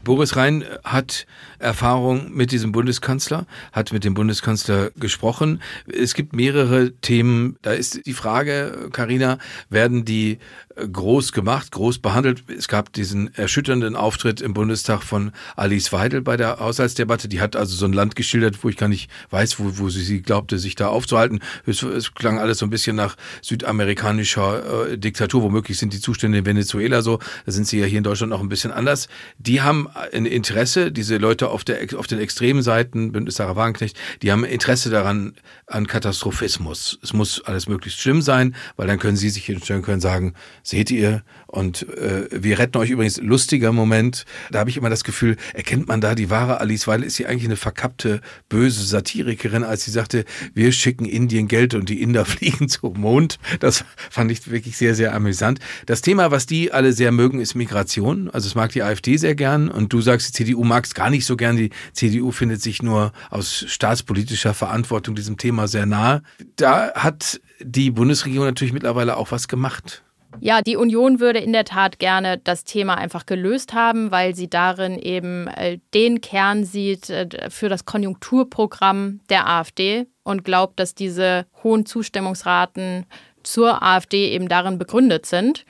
[0.03, 1.25] Boris Rhein hat
[1.61, 5.61] Erfahrung mit diesem Bundeskanzler, hat mit dem Bundeskanzler gesprochen.
[5.87, 7.57] Es gibt mehrere Themen.
[7.61, 9.37] Da ist die Frage, Karina,
[9.69, 10.39] werden die
[10.75, 12.43] groß gemacht, groß behandelt.
[12.55, 17.27] Es gab diesen erschütternden Auftritt im Bundestag von Alice Weidel bei der Haushaltsdebatte.
[17.27, 20.01] Die hat also so ein Land geschildert, wo ich gar nicht weiß, wo, wo sie,
[20.01, 21.39] sie glaubte, sich da aufzuhalten.
[21.65, 25.43] Es, es klang alles so ein bisschen nach südamerikanischer äh, Diktatur.
[25.43, 27.19] Womöglich sind die Zustände in Venezuela so.
[27.45, 29.07] Da sind sie ja hier in Deutschland noch ein bisschen anders.
[29.37, 33.97] Die haben ein Interesse, diese Leute auf, der, auf den extremen Seiten, Bündnis Sarah Wagenknecht,
[34.21, 35.33] die haben Interesse daran,
[35.67, 36.99] an Katastrophismus.
[37.01, 40.33] Es muss alles möglichst schlimm sein, weil dann können sie sich hinstellen können, sagen,
[40.63, 41.23] seht ihr.
[41.47, 44.25] Und äh, wir retten euch übrigens lustiger Moment.
[44.51, 47.25] Da habe ich immer das Gefühl, erkennt man da die wahre Alice Weil ist sie
[47.25, 52.25] eigentlich eine verkappte, böse Satirikerin, als sie sagte, wir schicken Indien Geld und die Inder
[52.31, 53.39] fliegen zum Mond.
[53.59, 55.59] Das fand ich wirklich sehr, sehr amüsant.
[55.85, 58.29] Das Thema, was die alle sehr mögen, ist Migration.
[58.29, 61.09] Also es mag die AfD sehr gern und du sagst, die CDU mag es gar
[61.09, 61.40] nicht so gern.
[61.41, 66.21] Die CDU findet sich nur aus staatspolitischer Verantwortung diesem Thema sehr nahe.
[66.55, 70.03] Da hat die Bundesregierung natürlich mittlerweile auch was gemacht.
[70.39, 74.49] Ja, die Union würde in der Tat gerne das Thema einfach gelöst haben, weil sie
[74.49, 80.95] darin eben äh, den Kern sieht äh, für das Konjunkturprogramm der AfD und glaubt, dass
[80.95, 83.05] diese hohen Zustimmungsraten
[83.43, 85.65] zur AfD eben darin begründet sind.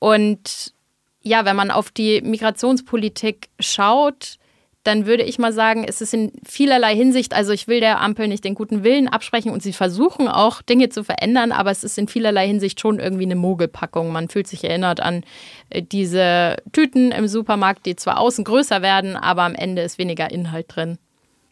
[0.00, 0.74] Und
[1.22, 4.38] ja, wenn man auf die Migrationspolitik schaut,
[4.88, 8.26] dann würde ich mal sagen, es ist in vielerlei Hinsicht, also ich will der Ampel
[8.26, 11.98] nicht den guten Willen absprechen und sie versuchen auch Dinge zu verändern, aber es ist
[11.98, 14.10] in vielerlei Hinsicht schon irgendwie eine Mogelpackung.
[14.10, 15.24] Man fühlt sich erinnert an
[15.68, 20.30] äh, diese Tüten im Supermarkt, die zwar außen größer werden, aber am Ende ist weniger
[20.30, 20.98] Inhalt drin.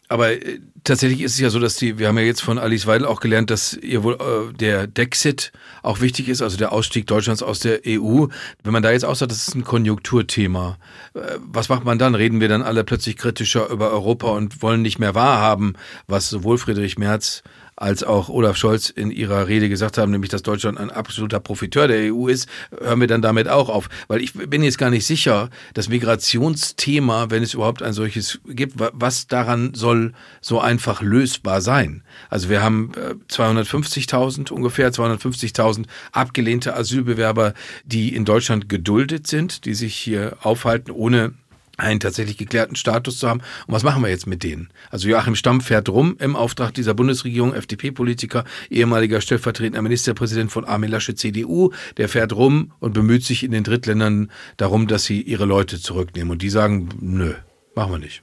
[0.09, 2.87] Aber äh, tatsächlich ist es ja so, dass die, wir haben ja jetzt von Alice
[2.87, 7.07] Weidel auch gelernt, dass ihr wohl äh, der Dexit auch wichtig ist, also der Ausstieg
[7.07, 8.27] Deutschlands aus der EU.
[8.62, 10.79] Wenn man da jetzt auch sagt, das ist ein Konjunkturthema,
[11.14, 12.14] äh, was macht man dann?
[12.14, 15.75] Reden wir dann alle plötzlich kritischer über Europa und wollen nicht mehr wahrhaben,
[16.07, 17.42] was sowohl Friedrich Merz
[17.77, 21.87] als auch Olaf Scholz in ihrer Rede gesagt haben, nämlich dass Deutschland ein absoluter Profiteur
[21.89, 23.89] der EU ist, hören wir dann damit auch auf.
[24.09, 28.75] Weil ich bin jetzt gar nicht sicher, das Migrationsthema, wenn es überhaupt ein solches gibt,
[28.77, 32.03] was daran soll so einfach lösbar sein.
[32.31, 32.93] Also wir haben
[33.29, 37.53] 250.000 äh, ungefähr, 250.000 abgelehnte Asylbewerber,
[37.85, 41.35] die in Deutschland geduldet sind, die sich hier aufhalten, ohne
[41.77, 43.41] einen tatsächlich geklärten Status zu haben.
[43.67, 44.69] Und was machen wir jetzt mit denen?
[44.91, 50.91] Also Joachim Stamm fährt rum im Auftrag dieser Bundesregierung, FDP-Politiker, ehemaliger stellvertretender Ministerpräsident von Armin
[50.91, 55.45] Lasche, CDU, der fährt rum und bemüht sich in den Drittländern darum, dass sie ihre
[55.45, 56.31] Leute zurücknehmen.
[56.31, 57.35] Und die sagen, nö,
[57.75, 58.23] machen wir nicht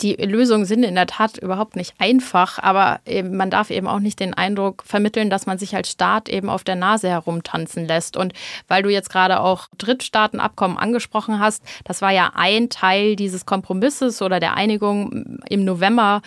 [0.00, 4.18] die Lösungen sind in der Tat überhaupt nicht einfach, aber man darf eben auch nicht
[4.18, 8.16] den Eindruck vermitteln, dass man sich als Staat eben auf der Nase herumtanzen lässt.
[8.16, 8.32] Und
[8.66, 14.20] weil du jetzt gerade auch Drittstaatenabkommen angesprochen hast, das war ja ein Teil dieses Kompromisses
[14.20, 16.22] oder der Einigung im November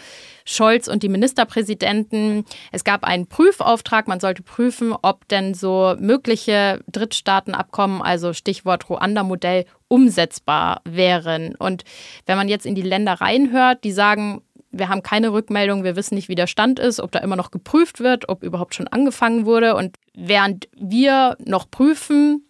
[0.46, 2.46] Scholz und die Ministerpräsidenten.
[2.72, 9.66] Es gab einen Prüfauftrag, man sollte prüfen, ob denn so mögliche Drittstaatenabkommen, also Stichwort Ruanda-Modell,
[9.88, 11.56] umsetzbar wären.
[11.56, 11.84] Und
[12.26, 16.16] wenn man jetzt in die Länder reinhört, die sagen, wir haben keine Rückmeldung, wir wissen
[16.16, 19.46] nicht, wie der Stand ist, ob da immer noch geprüft wird, ob überhaupt schon angefangen
[19.46, 19.76] wurde.
[19.76, 22.47] Und während wir noch prüfen,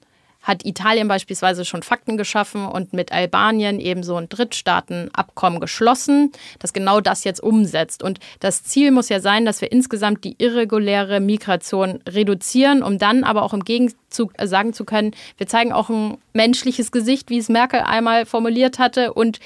[0.48, 6.72] hat Italien beispielsweise schon Fakten geschaffen und mit Albanien eben so ein Drittstaatenabkommen geschlossen, das
[6.72, 8.02] genau das jetzt umsetzt.
[8.02, 13.26] Und das Ziel muss ja sein, dass wir insgesamt die irreguläre Migration reduzieren, um dann
[13.26, 17.50] aber auch im Gegenzug sagen zu können, wir zeigen auch ein menschliches Gesicht, wie es
[17.50, 19.40] Merkel einmal formuliert hatte und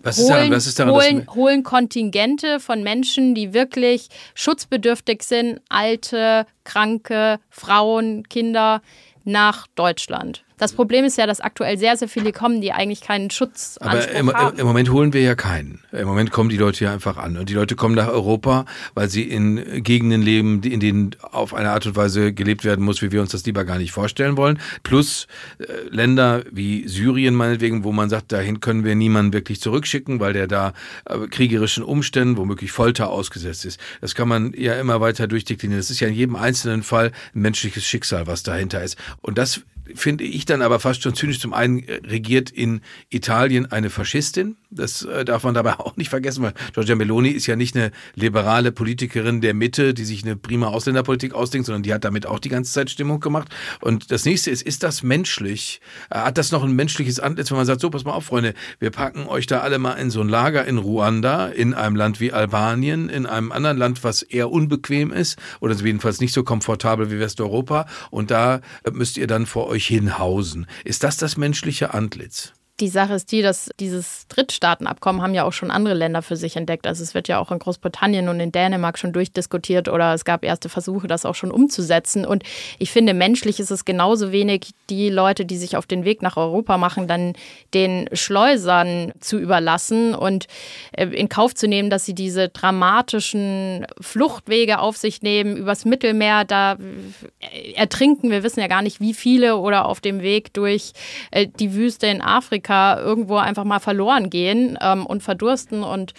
[0.00, 5.60] was ist daran, was ist daran, holen, holen Kontingente von Menschen, die wirklich schutzbedürftig sind,
[5.70, 8.82] alte, kranke, Frauen, Kinder,
[9.24, 10.43] nach Deutschland.
[10.56, 14.08] Das Problem ist ja, dass aktuell sehr, sehr viele kommen, die eigentlich keinen Schutz Aber
[14.08, 14.56] im, haben.
[14.56, 15.80] im Moment holen wir ja keinen.
[15.90, 17.36] Im Moment kommen die Leute ja einfach an.
[17.36, 18.64] Und die Leute kommen nach Europa,
[18.94, 23.02] weil sie in Gegenden leben, in denen auf eine Art und Weise gelebt werden muss,
[23.02, 24.60] wie wir uns das lieber gar nicht vorstellen wollen.
[24.84, 25.26] Plus
[25.58, 30.34] äh, Länder wie Syrien meinetwegen, wo man sagt, dahin können wir niemanden wirklich zurückschicken, weil
[30.34, 30.72] der da
[31.06, 33.80] äh, kriegerischen Umständen, womöglich Folter ausgesetzt ist.
[34.00, 35.80] Das kann man ja immer weiter durchdeklinieren.
[35.80, 38.96] Das ist ja in jedem einzelnen Fall ein menschliches Schicksal, was dahinter ist.
[39.20, 39.62] Und das
[39.94, 41.40] finde ich dann aber fast schon zynisch.
[41.40, 44.56] Zum einen äh, regiert in Italien eine Faschistin.
[44.70, 47.92] Das äh, darf man dabei auch nicht vergessen, weil Giorgia Meloni ist ja nicht eine
[48.14, 52.38] liberale Politikerin der Mitte, die sich eine prima Ausländerpolitik ausdenkt, sondern die hat damit auch
[52.38, 53.48] die ganze Zeit Stimmung gemacht.
[53.80, 55.80] Und das nächste ist, ist das menschlich?
[56.10, 58.54] Äh, hat das noch ein menschliches Antlitz, wenn man sagt, so, pass mal auf, Freunde,
[58.78, 62.20] wir packen euch da alle mal in so ein Lager in Ruanda, in einem Land
[62.20, 67.10] wie Albanien, in einem anderen Land, was eher unbequem ist oder jedenfalls nicht so komfortabel
[67.10, 67.86] wie Westeuropa.
[68.10, 68.60] Und da
[68.92, 70.66] müsst ihr dann vor euch hinhausen.
[70.84, 72.52] Ist das das menschliche Antlitz?
[72.80, 76.56] Die Sache ist die, dass dieses Drittstaatenabkommen haben ja auch schon andere Länder für sich
[76.56, 76.88] entdeckt.
[76.88, 80.44] Also es wird ja auch in Großbritannien und in Dänemark schon durchdiskutiert oder es gab
[80.44, 82.26] erste Versuche, das auch schon umzusetzen.
[82.26, 82.42] Und
[82.80, 86.36] ich finde, menschlich ist es genauso wenig, die Leute, die sich auf den Weg nach
[86.36, 87.34] Europa machen, dann
[87.74, 90.48] den Schleusern zu überlassen und
[90.90, 96.44] äh, in Kauf zu nehmen, dass sie diese dramatischen Fluchtwege auf sich nehmen, übers Mittelmeer,
[96.44, 98.32] da äh, ertrinken.
[98.32, 100.90] Wir wissen ja gar nicht, wie viele oder auf dem Weg durch
[101.30, 106.14] äh, die Wüste in Afrika Afrika irgendwo einfach mal verloren gehen ähm, und verdursten und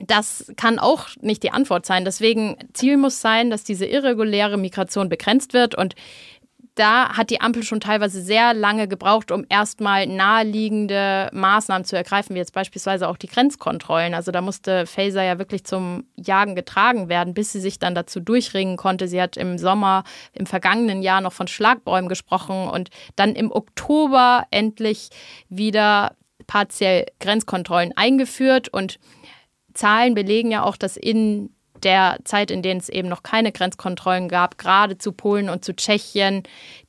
[0.00, 2.04] das kann auch nicht die Antwort sein.
[2.04, 5.96] Deswegen Ziel muss sein, dass diese irreguläre Migration begrenzt wird und
[6.78, 12.34] da hat die Ampel schon teilweise sehr lange gebraucht, um erstmal naheliegende Maßnahmen zu ergreifen,
[12.34, 14.14] wie jetzt beispielsweise auch die Grenzkontrollen.
[14.14, 18.20] Also da musste Faser ja wirklich zum Jagen getragen werden, bis sie sich dann dazu
[18.20, 19.08] durchringen konnte.
[19.08, 24.44] Sie hat im Sommer im vergangenen Jahr noch von Schlagbäumen gesprochen und dann im Oktober
[24.52, 25.08] endlich
[25.48, 26.14] wieder
[26.46, 29.00] partiell Grenzkontrollen eingeführt und
[29.74, 31.50] Zahlen belegen ja auch, dass in
[31.84, 35.74] der Zeit, in der es eben noch keine Grenzkontrollen gab, gerade zu Polen und zu
[35.74, 36.42] Tschechien,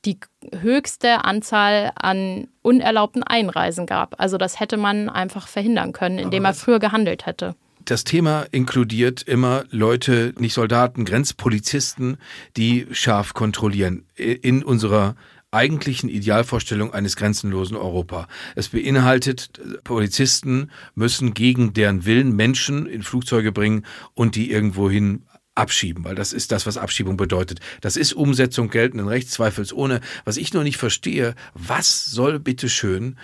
[0.04, 0.18] die
[0.60, 4.20] höchste Anzahl an unerlaubten Einreisen gab.
[4.20, 7.54] Also das hätte man einfach verhindern können, indem er früher gehandelt hätte.
[7.84, 12.18] Das Thema inkludiert immer Leute, nicht Soldaten, Grenzpolizisten,
[12.56, 15.16] die scharf kontrollieren in unserer
[15.52, 18.28] eigentlichen Idealvorstellung eines grenzenlosen Europa.
[18.54, 23.84] Es beinhaltet, Polizisten müssen gegen deren Willen Menschen in Flugzeuge bringen
[24.14, 25.24] und die irgendwohin
[25.56, 27.60] abschieben, weil das ist das, was Abschiebung bedeutet.
[27.80, 30.00] Das ist Umsetzung geltenden Rechts, zweifelsohne.
[30.24, 33.18] Was ich nur nicht verstehe, was soll bitteschön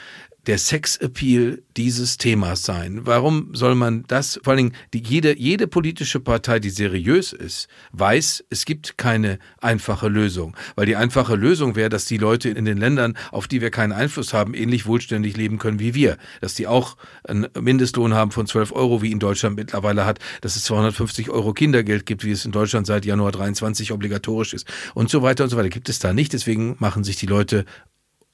[0.47, 3.01] der Sexappeal dieses Themas sein?
[3.05, 7.69] Warum soll man das, vor allen Dingen die, jede, jede politische Partei, die seriös ist,
[7.93, 10.57] weiß, es gibt keine einfache Lösung.
[10.75, 13.93] Weil die einfache Lösung wäre, dass die Leute in den Ländern, auf die wir keinen
[13.93, 16.17] Einfluss haben, ähnlich wohlständig leben können wie wir.
[16.41, 20.57] Dass die auch einen Mindestlohn haben von 12 Euro, wie in Deutschland mittlerweile hat, dass
[20.57, 25.11] es 250 Euro Kindergeld gibt, wie es in Deutschland seit Januar 23 obligatorisch ist und
[25.11, 25.69] so weiter und so weiter.
[25.69, 26.33] Gibt es da nicht.
[26.33, 27.65] Deswegen machen sich die Leute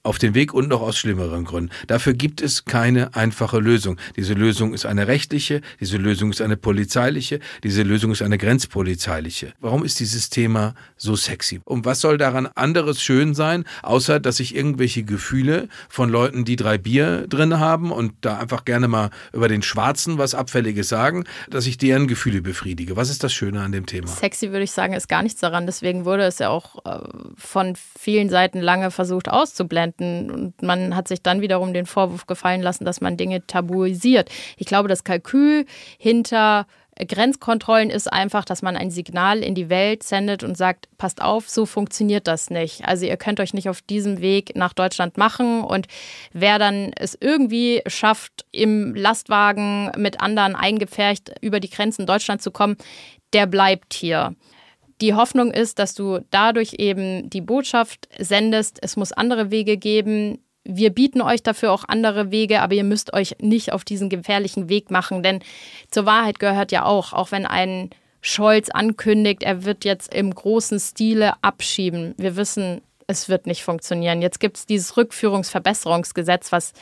[0.02, 1.70] auf den Weg und noch aus schlimmeren Gründen.
[1.86, 3.98] Dafür gibt es keine einfache Lösung.
[4.16, 9.52] Diese Lösung ist eine rechtliche, diese Lösung ist eine polizeiliche, diese Lösung ist eine grenzpolizeiliche.
[9.60, 11.60] Warum ist dieses Thema so sexy?
[11.64, 16.56] Und was soll daran anderes schön sein, außer dass ich irgendwelche Gefühle von Leuten, die
[16.56, 21.24] drei Bier drin haben und da einfach gerne mal über den Schwarzen was Abfälliges sagen,
[21.48, 22.96] dass ich deren Gefühle befriedige.
[22.96, 24.08] Was ist das Schöne an dem Thema?
[24.08, 25.66] Sexy würde ich sagen, ist gar nichts daran.
[25.66, 26.98] Deswegen wurde es ja auch äh,
[27.36, 29.91] von vielen Seiten lange versucht auszublenden.
[29.98, 30.30] Momenten.
[30.30, 34.30] Und man hat sich dann wiederum den Vorwurf gefallen lassen, dass man Dinge tabuisiert.
[34.56, 35.66] Ich glaube, das Kalkül
[35.98, 41.22] hinter Grenzkontrollen ist einfach, dass man ein Signal in die Welt sendet und sagt, passt
[41.22, 42.86] auf, so funktioniert das nicht.
[42.86, 45.86] Also ihr könnt euch nicht auf diesem Weg nach Deutschland machen und
[46.34, 52.50] wer dann es irgendwie schafft, im Lastwagen mit anderen eingepfercht über die Grenzen Deutschlands zu
[52.50, 52.76] kommen,
[53.32, 54.36] der bleibt hier.
[55.02, 60.38] Die Hoffnung ist, dass du dadurch eben die Botschaft sendest, es muss andere Wege geben.
[60.62, 64.68] Wir bieten euch dafür auch andere Wege, aber ihr müsst euch nicht auf diesen gefährlichen
[64.68, 65.24] Weg machen.
[65.24, 65.40] Denn
[65.90, 70.78] zur Wahrheit gehört ja auch, auch wenn ein Scholz ankündigt, er wird jetzt im großen
[70.78, 72.14] Stile abschieben.
[72.16, 74.22] Wir wissen, es wird nicht funktionieren.
[74.22, 76.74] Jetzt gibt es dieses Rückführungsverbesserungsgesetz, was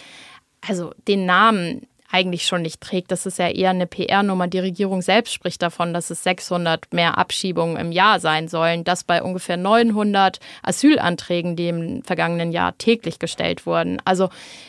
[0.60, 3.12] also den Namen eigentlich schon nicht trägt.
[3.12, 4.48] Das ist ja eher eine PR-Nummer.
[4.48, 8.82] Die Regierung selbst spricht davon, dass es 600 mehr Abschiebungen im Jahr sein sollen.
[8.84, 14.02] Das bei ungefähr 900 Asylanträgen, die im vergangenen Jahr täglich gestellt wurden.
[14.04, 14.28] Also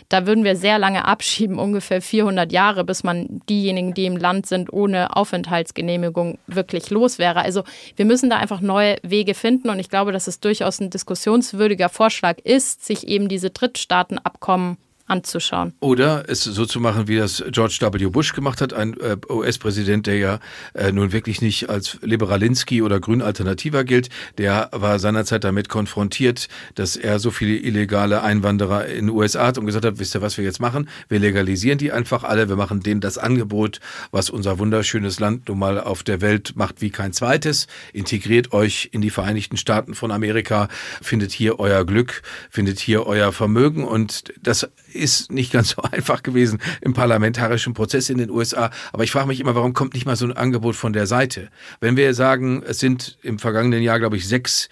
[0.09, 4.45] da würden wir sehr lange abschieben, ungefähr 400 Jahre, bis man diejenigen, die im Land
[4.45, 7.41] sind, ohne Aufenthaltsgenehmigung wirklich los wäre.
[7.41, 7.63] Also
[7.95, 11.89] wir müssen da einfach neue Wege finden und ich glaube, dass es durchaus ein diskussionswürdiger
[11.89, 14.77] Vorschlag ist, sich eben diese Drittstaatenabkommen
[15.11, 15.73] anzuschauen.
[15.81, 18.05] Oder es so zu machen, wie das George W.
[18.07, 20.39] Bush gemacht hat, ein äh, US-Präsident, der ja
[20.73, 24.09] äh, nun wirklich nicht als Liberalinski oder Grünalternativer gilt.
[24.37, 29.57] Der war seinerzeit damit konfrontiert, dass er so viele illegale Einwanderer in den USA hat
[29.57, 30.89] und gesagt hat, wisst ihr, was wir jetzt machen?
[31.09, 35.59] Wir legalisieren die einfach alle, wir machen denen das Angebot, was unser wunderschönes Land nun
[35.59, 37.67] mal auf der Welt macht wie kein zweites.
[37.91, 40.69] Integriert euch in die Vereinigten Staaten von Amerika,
[41.01, 44.69] findet hier euer Glück, findet hier euer Vermögen und das
[45.01, 48.71] ist nicht ganz so einfach gewesen im parlamentarischen Prozess in den USA.
[48.93, 51.49] Aber ich frage mich immer, warum kommt nicht mal so ein Angebot von der Seite?
[51.79, 54.69] Wenn wir sagen, es sind im vergangenen Jahr, glaube ich, sechs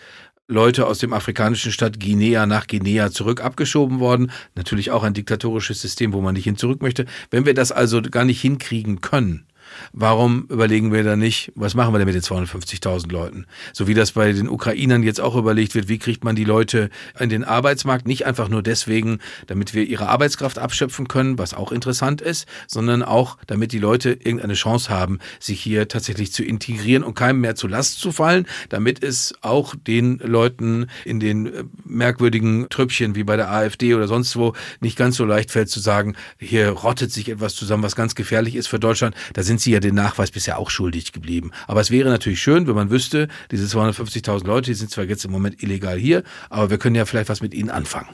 [0.48, 4.32] Leute aus dem afrikanischen Stadt Guinea nach Guinea zurück abgeschoben worden.
[4.56, 7.06] Natürlich auch ein diktatorisches System, wo man nicht hin zurück möchte.
[7.30, 9.46] Wenn wir das also gar nicht hinkriegen können,
[9.94, 13.46] warum überlegen wir da nicht, was machen wir denn mit den 250.000 Leuten?
[13.74, 16.90] So wie das bei den Ukrainern jetzt auch überlegt wird, wie kriegt man die Leute
[17.20, 18.08] in den Arbeitsmarkt?
[18.08, 23.04] Nicht einfach nur deswegen, damit wir ihre Arbeitskraft abschöpfen können, was auch interessant ist, sondern
[23.04, 27.56] auch, damit die Leute irgendeine Chance haben, sich hier tatsächlich zu integrieren und keinem mehr
[27.56, 33.24] zur Last zu fallen, damit es auch den Leuten in den äh, merkwürdigen Trüppchen wie
[33.24, 37.12] bei der AfD oder sonst wo nicht ganz so leicht fällt zu sagen, hier rottet
[37.12, 39.16] sich etwas zusammen, was ganz gefährlich ist für Deutschland.
[39.34, 41.52] Da sind sie ja den Nachweis bisher auch schuldig geblieben.
[41.68, 45.26] Aber es wäre natürlich schön, wenn man wüsste, diese 250.000 Leute, die sind zwar jetzt
[45.26, 48.10] im Moment illegal hier, aber wir können ja vielleicht was mit ihnen anfangen.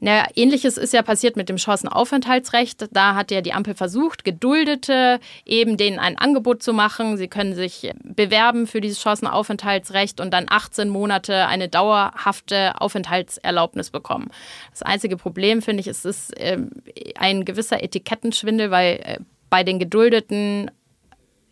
[0.00, 2.86] Naja, ähnliches ist ja passiert mit dem Chancenaufenthaltsrecht.
[2.92, 7.16] Da hat ja die Ampel versucht, Geduldete eben denen ein Angebot zu machen.
[7.16, 14.30] Sie können sich bewerben für dieses Chancenaufenthaltsrecht und dann 18 Monate eine dauerhafte Aufenthaltserlaubnis bekommen.
[14.70, 16.58] Das einzige Problem, finde ich, ist, ist äh,
[17.16, 19.18] ein gewisser Etikettenschwindel, weil äh,
[19.50, 20.70] bei den Geduldeten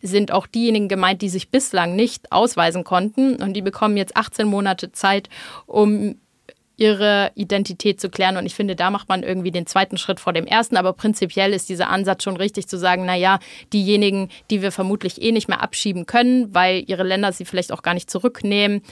[0.01, 3.35] sind auch diejenigen gemeint, die sich bislang nicht ausweisen konnten.
[3.41, 5.29] Und die bekommen jetzt 18 Monate Zeit,
[5.65, 6.15] um
[6.77, 8.37] ihre Identität zu klären.
[8.37, 10.77] Und ich finde, da macht man irgendwie den zweiten Schritt vor dem ersten.
[10.77, 13.39] Aber prinzipiell ist dieser Ansatz schon richtig zu sagen, naja,
[13.73, 17.81] diejenigen, die wir vermutlich eh nicht mehr abschieben können, weil ihre Länder sie vielleicht auch
[17.81, 18.83] gar nicht zurücknehmen,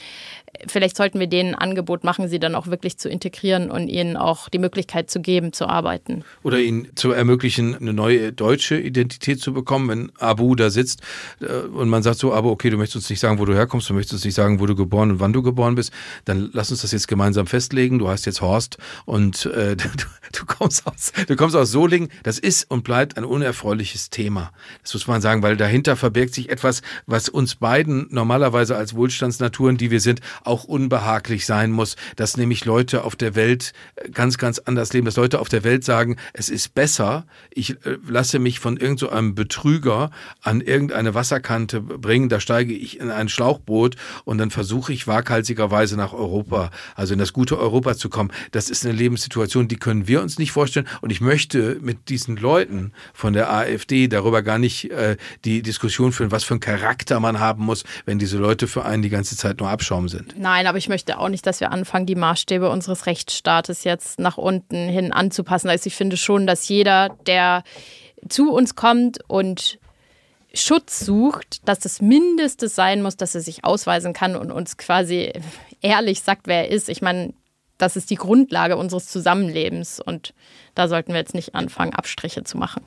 [0.66, 4.16] vielleicht sollten wir denen ein Angebot machen, sie dann auch wirklich zu integrieren und ihnen
[4.16, 6.24] auch die Möglichkeit zu geben, zu arbeiten.
[6.42, 11.02] Oder ihnen zu ermöglichen, eine neue deutsche Identität zu bekommen, wenn Abu da sitzt
[11.40, 13.88] äh, und man sagt so, aber okay, du möchtest uns nicht sagen, wo du herkommst,
[13.90, 15.92] du möchtest uns nicht sagen, wo du geboren und wann du geboren bist,
[16.24, 17.98] dann lass uns das jetzt gemeinsam festlegen.
[17.98, 19.88] Du heißt jetzt Horst und äh, du,
[20.32, 22.08] du, kommst aus, du kommst aus Solingen.
[22.22, 24.52] Das ist und bleibt ein unerfreuliches Thema.
[24.82, 29.76] Das muss man sagen, weil dahinter verbirgt sich etwas, was uns beiden normalerweise als Wohlstandsnaturen,
[29.76, 34.38] die wir sind, auch unbehaglich sein muss, dass nämlich Leute auf der Welt äh, ganz,
[34.38, 38.38] ganz anders leben, dass Leute auf der Welt sagen, es ist besser, ich äh, lasse
[38.38, 40.10] mich von irgendeinem so Betrüger
[40.42, 45.96] an irgendeine Wasserkante bringen, da steige ich in ein Schlauchboot und dann versuche ich waghalsigerweise
[45.96, 48.32] nach Europa, also in das gute Europa zu kommen.
[48.52, 52.36] Das ist eine Lebenssituation, die können wir uns nicht vorstellen und ich möchte mit diesen
[52.36, 57.20] Leuten von der AfD darüber gar nicht äh, die Diskussion führen, was für einen Charakter
[57.20, 60.25] man haben muss, wenn diese Leute für einen die ganze Zeit nur Abschaum sind.
[60.34, 64.38] Nein, aber ich möchte auch nicht, dass wir anfangen, die Maßstäbe unseres Rechtsstaates jetzt nach
[64.38, 65.68] unten hin anzupassen.
[65.68, 67.62] Also ich finde schon, dass jeder, der
[68.28, 69.78] zu uns kommt und
[70.52, 75.32] Schutz sucht, dass das Mindeste sein muss, dass er sich ausweisen kann und uns quasi
[75.82, 76.88] ehrlich sagt, wer er ist.
[76.88, 77.34] Ich meine,
[77.78, 80.34] das ist die Grundlage unseres Zusammenlebens und
[80.74, 82.82] da sollten wir jetzt nicht anfangen, Abstriche zu machen.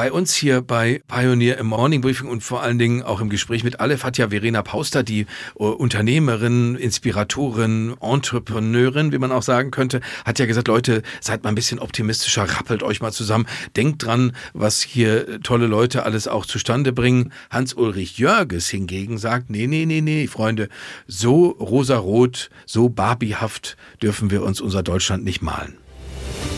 [0.00, 3.64] Bei uns hier bei Pioneer im Morning Briefing und vor allen Dingen auch im Gespräch
[3.64, 5.26] mit Aleph hat ja Verena Pauster, die
[5.58, 11.50] uh, Unternehmerin, Inspiratorin, Entrepreneurin, wie man auch sagen könnte, hat ja gesagt, Leute, seid mal
[11.50, 13.44] ein bisschen optimistischer, rappelt euch mal zusammen,
[13.76, 17.30] denkt dran, was hier tolle Leute alles auch zustande bringen.
[17.50, 20.70] Hans-Ulrich Jörges hingegen sagt, nee, nee, nee, nee, Freunde,
[21.08, 25.76] so rosarot, so barbiehaft dürfen wir uns unser Deutschland nicht malen.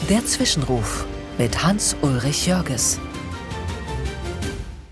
[0.08, 1.04] Der Zwischenruf
[1.38, 3.00] mit Hans-Ulrich Jörges.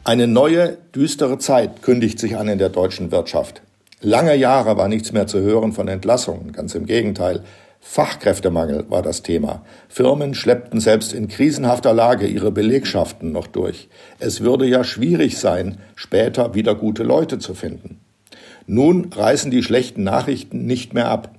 [0.03, 3.61] Eine neue, düstere Zeit kündigt sich an in der deutschen Wirtschaft.
[4.01, 7.44] Lange Jahre war nichts mehr zu hören von Entlassungen, ganz im Gegenteil.
[7.80, 9.62] Fachkräftemangel war das Thema.
[9.90, 13.90] Firmen schleppten selbst in krisenhafter Lage ihre Belegschaften noch durch.
[14.18, 18.01] Es würde ja schwierig sein, später wieder gute Leute zu finden.
[18.66, 21.34] Nun reißen die schlechten Nachrichten nicht mehr ab.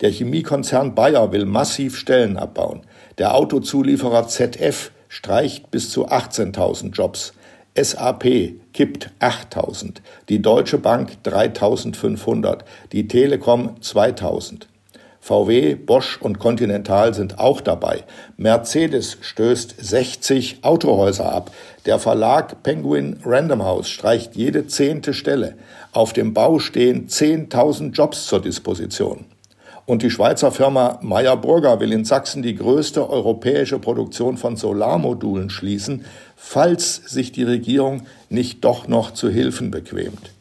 [0.00, 2.80] Der Chemiekonzern Bayer will massiv Stellen abbauen.
[3.18, 7.34] Der Autozulieferer ZF streicht bis zu 18.000 Jobs.
[7.76, 14.68] SAP kippt 8000, die Deutsche Bank 3500, die Telekom 2000.
[15.20, 18.04] VW, Bosch und Continental sind auch dabei.
[18.36, 21.50] Mercedes stößt 60 Autohäuser ab.
[21.84, 25.56] Der Verlag Penguin Random House streicht jede zehnte Stelle.
[25.90, 29.24] Auf dem Bau stehen 10.000 Jobs zur Disposition.
[29.86, 35.48] Und die Schweizer Firma Meyer Burger will in Sachsen die größte europäische Produktion von Solarmodulen
[35.48, 40.32] schließen, falls sich die Regierung nicht doch noch zu Hilfen bequemt.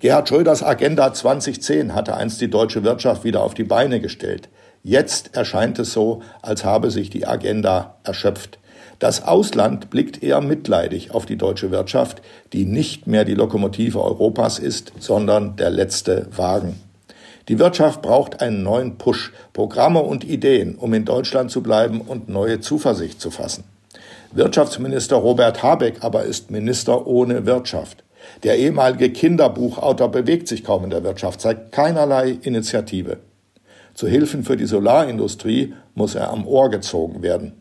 [0.00, 4.48] Gerhard Schröders Agenda 2010 hatte einst die deutsche Wirtschaft wieder auf die Beine gestellt.
[4.82, 8.58] Jetzt erscheint es so, als habe sich die Agenda erschöpft.
[8.98, 12.22] Das Ausland blickt eher mitleidig auf die deutsche Wirtschaft,
[12.54, 16.83] die nicht mehr die Lokomotive Europas ist, sondern der letzte Wagen.
[17.48, 22.28] Die Wirtschaft braucht einen neuen Push, Programme und Ideen, um in Deutschland zu bleiben und
[22.28, 23.64] neue Zuversicht zu fassen.
[24.32, 28.02] Wirtschaftsminister Robert Habeck aber ist Minister ohne Wirtschaft.
[28.42, 33.18] Der ehemalige Kinderbuchautor bewegt sich kaum in der Wirtschaft, zeigt keinerlei Initiative.
[33.92, 37.52] Zu Hilfen für die Solarindustrie muss er am Ohr gezogen werden.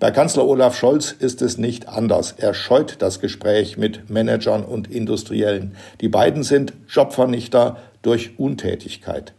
[0.00, 2.34] Bei Kanzler Olaf Scholz ist es nicht anders.
[2.36, 5.76] Er scheut das Gespräch mit Managern und Industriellen.
[6.00, 7.76] Die beiden sind Jobvernichter
[8.08, 9.34] durch Untätigkeit.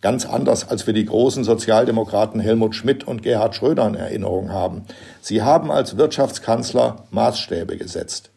[0.00, 4.86] Ganz anders, als wir die großen Sozialdemokraten Helmut Schmidt und Gerhard Schröder in Erinnerung haben.
[5.20, 8.30] Sie haben als Wirtschaftskanzler Maßstäbe gesetzt.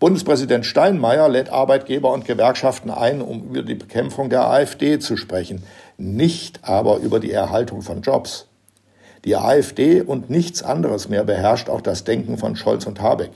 [0.00, 5.62] Bundespräsident Steinmeier lädt Arbeitgeber und Gewerkschaften ein, um über die Bekämpfung der AfD zu sprechen,
[5.96, 8.48] nicht aber über die Erhaltung von Jobs.
[9.24, 13.30] Die AfD und nichts anderes mehr beherrscht auch das Denken von Scholz und Habeck.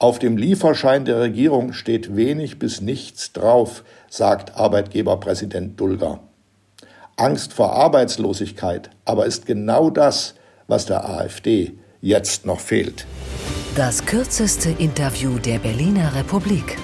[0.00, 6.20] Auf dem Lieferschein der Regierung steht wenig bis nichts drauf, sagt Arbeitgeberpräsident Dulger.
[7.16, 10.34] Angst vor Arbeitslosigkeit aber ist genau das,
[10.66, 13.06] was der AfD jetzt noch fehlt.
[13.74, 16.76] Das kürzeste Interview der Berliner Republik.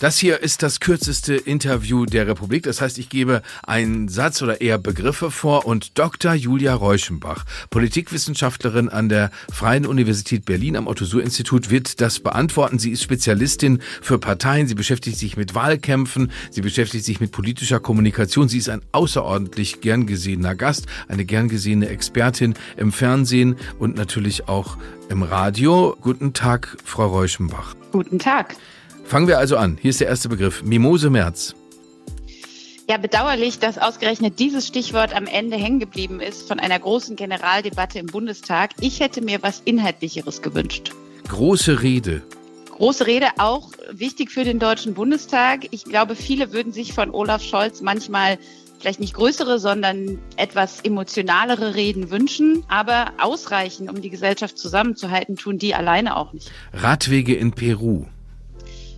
[0.00, 2.62] Das hier ist das kürzeste Interview der Republik.
[2.62, 6.32] Das heißt, ich gebe einen Satz oder eher Begriffe vor und Dr.
[6.32, 12.78] Julia Reuschenbach, Politikwissenschaftlerin an der Freien Universität Berlin am Otto-Suhr-Institut, wird das beantworten.
[12.78, 14.66] Sie ist Spezialistin für Parteien.
[14.66, 16.32] Sie beschäftigt sich mit Wahlkämpfen.
[16.50, 18.48] Sie beschäftigt sich mit politischer Kommunikation.
[18.48, 24.48] Sie ist ein außerordentlich gern gesehener Gast, eine gern gesehene Expertin im Fernsehen und natürlich
[24.48, 24.78] auch
[25.10, 25.94] im Radio.
[26.00, 27.74] Guten Tag, Frau Reuschenbach.
[27.92, 28.56] Guten Tag.
[29.10, 29.76] Fangen wir also an.
[29.82, 30.62] Hier ist der erste Begriff.
[30.62, 31.56] Mimose März.
[32.88, 37.98] Ja, bedauerlich, dass ausgerechnet dieses Stichwort am Ende hängen geblieben ist von einer großen Generaldebatte
[37.98, 38.70] im Bundestag.
[38.80, 40.92] Ich hätte mir was Inhaltlicheres gewünscht.
[41.26, 42.22] Große Rede.
[42.70, 45.66] Große Rede, auch wichtig für den Deutschen Bundestag.
[45.72, 48.38] Ich glaube, viele würden sich von Olaf Scholz manchmal
[48.78, 55.58] vielleicht nicht größere, sondern etwas emotionalere Reden wünschen, aber ausreichen, um die Gesellschaft zusammenzuhalten, tun
[55.58, 56.52] die alleine auch nicht.
[56.72, 58.06] Radwege in Peru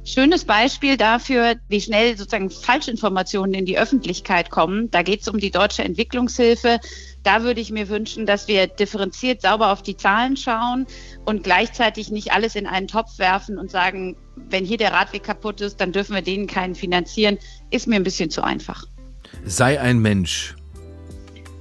[0.05, 4.91] schönes Beispiel dafür, wie schnell sozusagen Falschinformationen in die Öffentlichkeit kommen.
[4.91, 6.81] Da geht es um die deutsche Entwicklungshilfe.
[7.23, 10.87] Da würde ich mir wünschen, dass wir differenziert sauber auf die Zahlen schauen
[11.25, 15.61] und gleichzeitig nicht alles in einen Topf werfen und sagen, wenn hier der Radweg kaputt
[15.61, 17.39] ist, dann dürfen wir denen keinen finanzieren.
[17.71, 18.87] Ist mir ein bisschen zu einfach.
[19.45, 20.57] Sei ein Mensch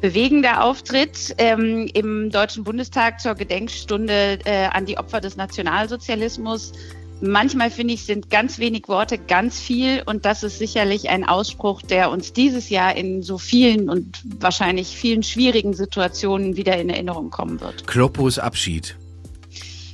[0.02, 6.74] bewegender Auftritt ähm, im Deutschen Bundestag zur Gedenkstunde äh, an die Opfer des Nationalsozialismus.
[7.22, 11.84] Manchmal finde ich, sind ganz wenig Worte ganz viel und das ist sicherlich ein Ausspruch,
[11.84, 17.30] der uns dieses Jahr in so vielen und wahrscheinlich vielen schwierigen Situationen wieder in Erinnerung
[17.30, 17.86] kommen wird.
[17.86, 18.98] Kloppos Abschied.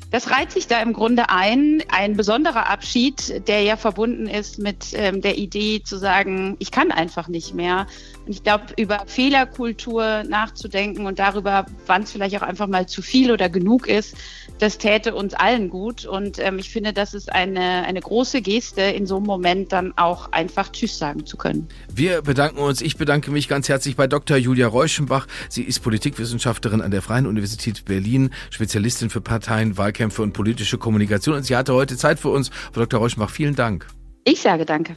[0.09, 4.93] Das reiht sich da im Grunde ein, ein besonderer Abschied, der ja verbunden ist mit
[4.93, 7.87] ähm, der Idee zu sagen, ich kann einfach nicht mehr.
[8.25, 13.01] Und ich glaube, über Fehlerkultur nachzudenken und darüber, wann es vielleicht auch einfach mal zu
[13.01, 14.15] viel oder genug ist,
[14.59, 16.05] das täte uns allen gut.
[16.05, 19.93] Und ähm, ich finde, das ist eine, eine große Geste, in so einem Moment dann
[19.97, 21.67] auch einfach Tschüss sagen zu können.
[21.93, 22.81] Wir bedanken uns.
[22.81, 24.37] Ich bedanke mich ganz herzlich bei Dr.
[24.37, 25.27] Julia Reuschenbach.
[25.49, 31.35] Sie ist Politikwissenschaftlerin an der Freien Universität Berlin, Spezialistin für Parteien, Wahlkämpfe und politische Kommunikation.
[31.35, 32.49] Und sie hatte heute Zeit für uns.
[32.71, 32.99] Frau Dr.
[32.99, 33.87] Reuschenbach, vielen Dank.
[34.23, 34.95] Ich sage danke.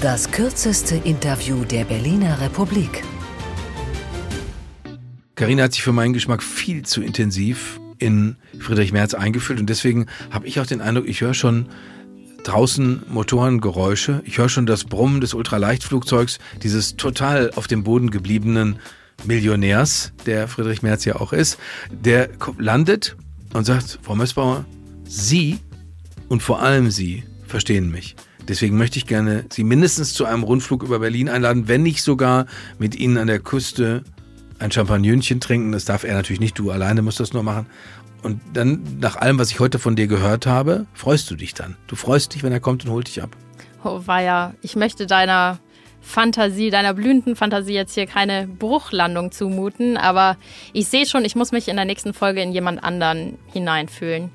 [0.00, 3.02] Das kürzeste Interview der Berliner Republik.
[5.34, 10.06] Karina hat sich für meinen Geschmack viel zu intensiv in Friedrich Merz eingeführt und deswegen
[10.30, 11.70] habe ich auch den Eindruck, ich höre schon
[12.42, 18.78] draußen Motorengeräusche, ich höre schon das Brummen des Ultraleichtflugzeugs, dieses total auf dem Boden gebliebenen
[19.24, 21.58] Millionärs, der Friedrich Merz ja auch ist,
[21.90, 22.28] der
[22.58, 23.16] landet
[23.54, 24.66] und sagt, Frau Mössbauer,
[25.08, 25.58] Sie
[26.28, 28.16] und vor allem Sie verstehen mich.
[28.46, 32.44] Deswegen möchte ich gerne Sie mindestens zu einem Rundflug über Berlin einladen, wenn nicht sogar
[32.78, 34.04] mit Ihnen an der Küste
[34.64, 35.72] ein Champagnönchen trinken.
[35.72, 37.66] Das darf er natürlich nicht, du alleine musst das nur machen.
[38.22, 41.76] Und dann, nach allem, was ich heute von dir gehört habe, freust du dich dann.
[41.86, 43.36] Du freust dich, wenn er kommt und holt dich ab.
[43.84, 45.58] Oh, ja, ich möchte deiner
[46.00, 50.38] Fantasie, deiner blühenden Fantasie jetzt hier keine Bruchlandung zumuten, aber
[50.72, 54.30] ich sehe schon, ich muss mich in der nächsten Folge in jemand anderen hineinfühlen.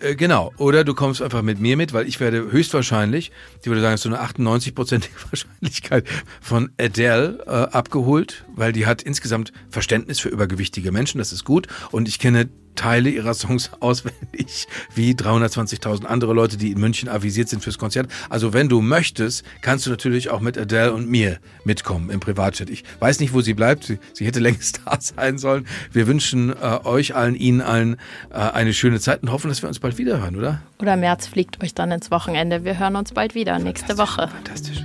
[0.00, 0.52] Äh, genau.
[0.56, 4.08] Oder du kommst einfach mit mir mit, weil ich werde höchstwahrscheinlich, ich würde sagen, so
[4.08, 6.06] eine 98-prozentige Wahrscheinlichkeit
[6.40, 11.66] von Adele äh, abgeholt, weil die hat insgesamt Verständnis für übergewichtige Menschen, das ist gut.
[11.90, 12.48] Und ich kenne
[12.78, 18.08] Teile ihrer Songs auswendig, wie 320.000 andere Leute, die in München avisiert sind fürs Konzert.
[18.30, 22.70] Also wenn du möchtest, kannst du natürlich auch mit Adele und mir mitkommen im Privatchat.
[22.70, 23.84] Ich weiß nicht, wo sie bleibt.
[23.84, 25.66] Sie, sie hätte längst da sein sollen.
[25.92, 27.96] Wir wünschen äh, euch allen, Ihnen allen
[28.30, 30.62] äh, eine schöne Zeit und hoffen, dass wir uns bald wieder hören, oder?
[30.78, 32.64] Oder März fliegt euch dann ins Wochenende.
[32.64, 34.28] Wir hören uns bald wieder nächste Woche.
[34.28, 34.84] Fantastisch.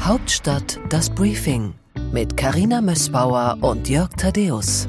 [0.00, 1.74] Hauptstadt das Briefing
[2.12, 4.88] mit Karina Mössbauer und Jörg Thaddeus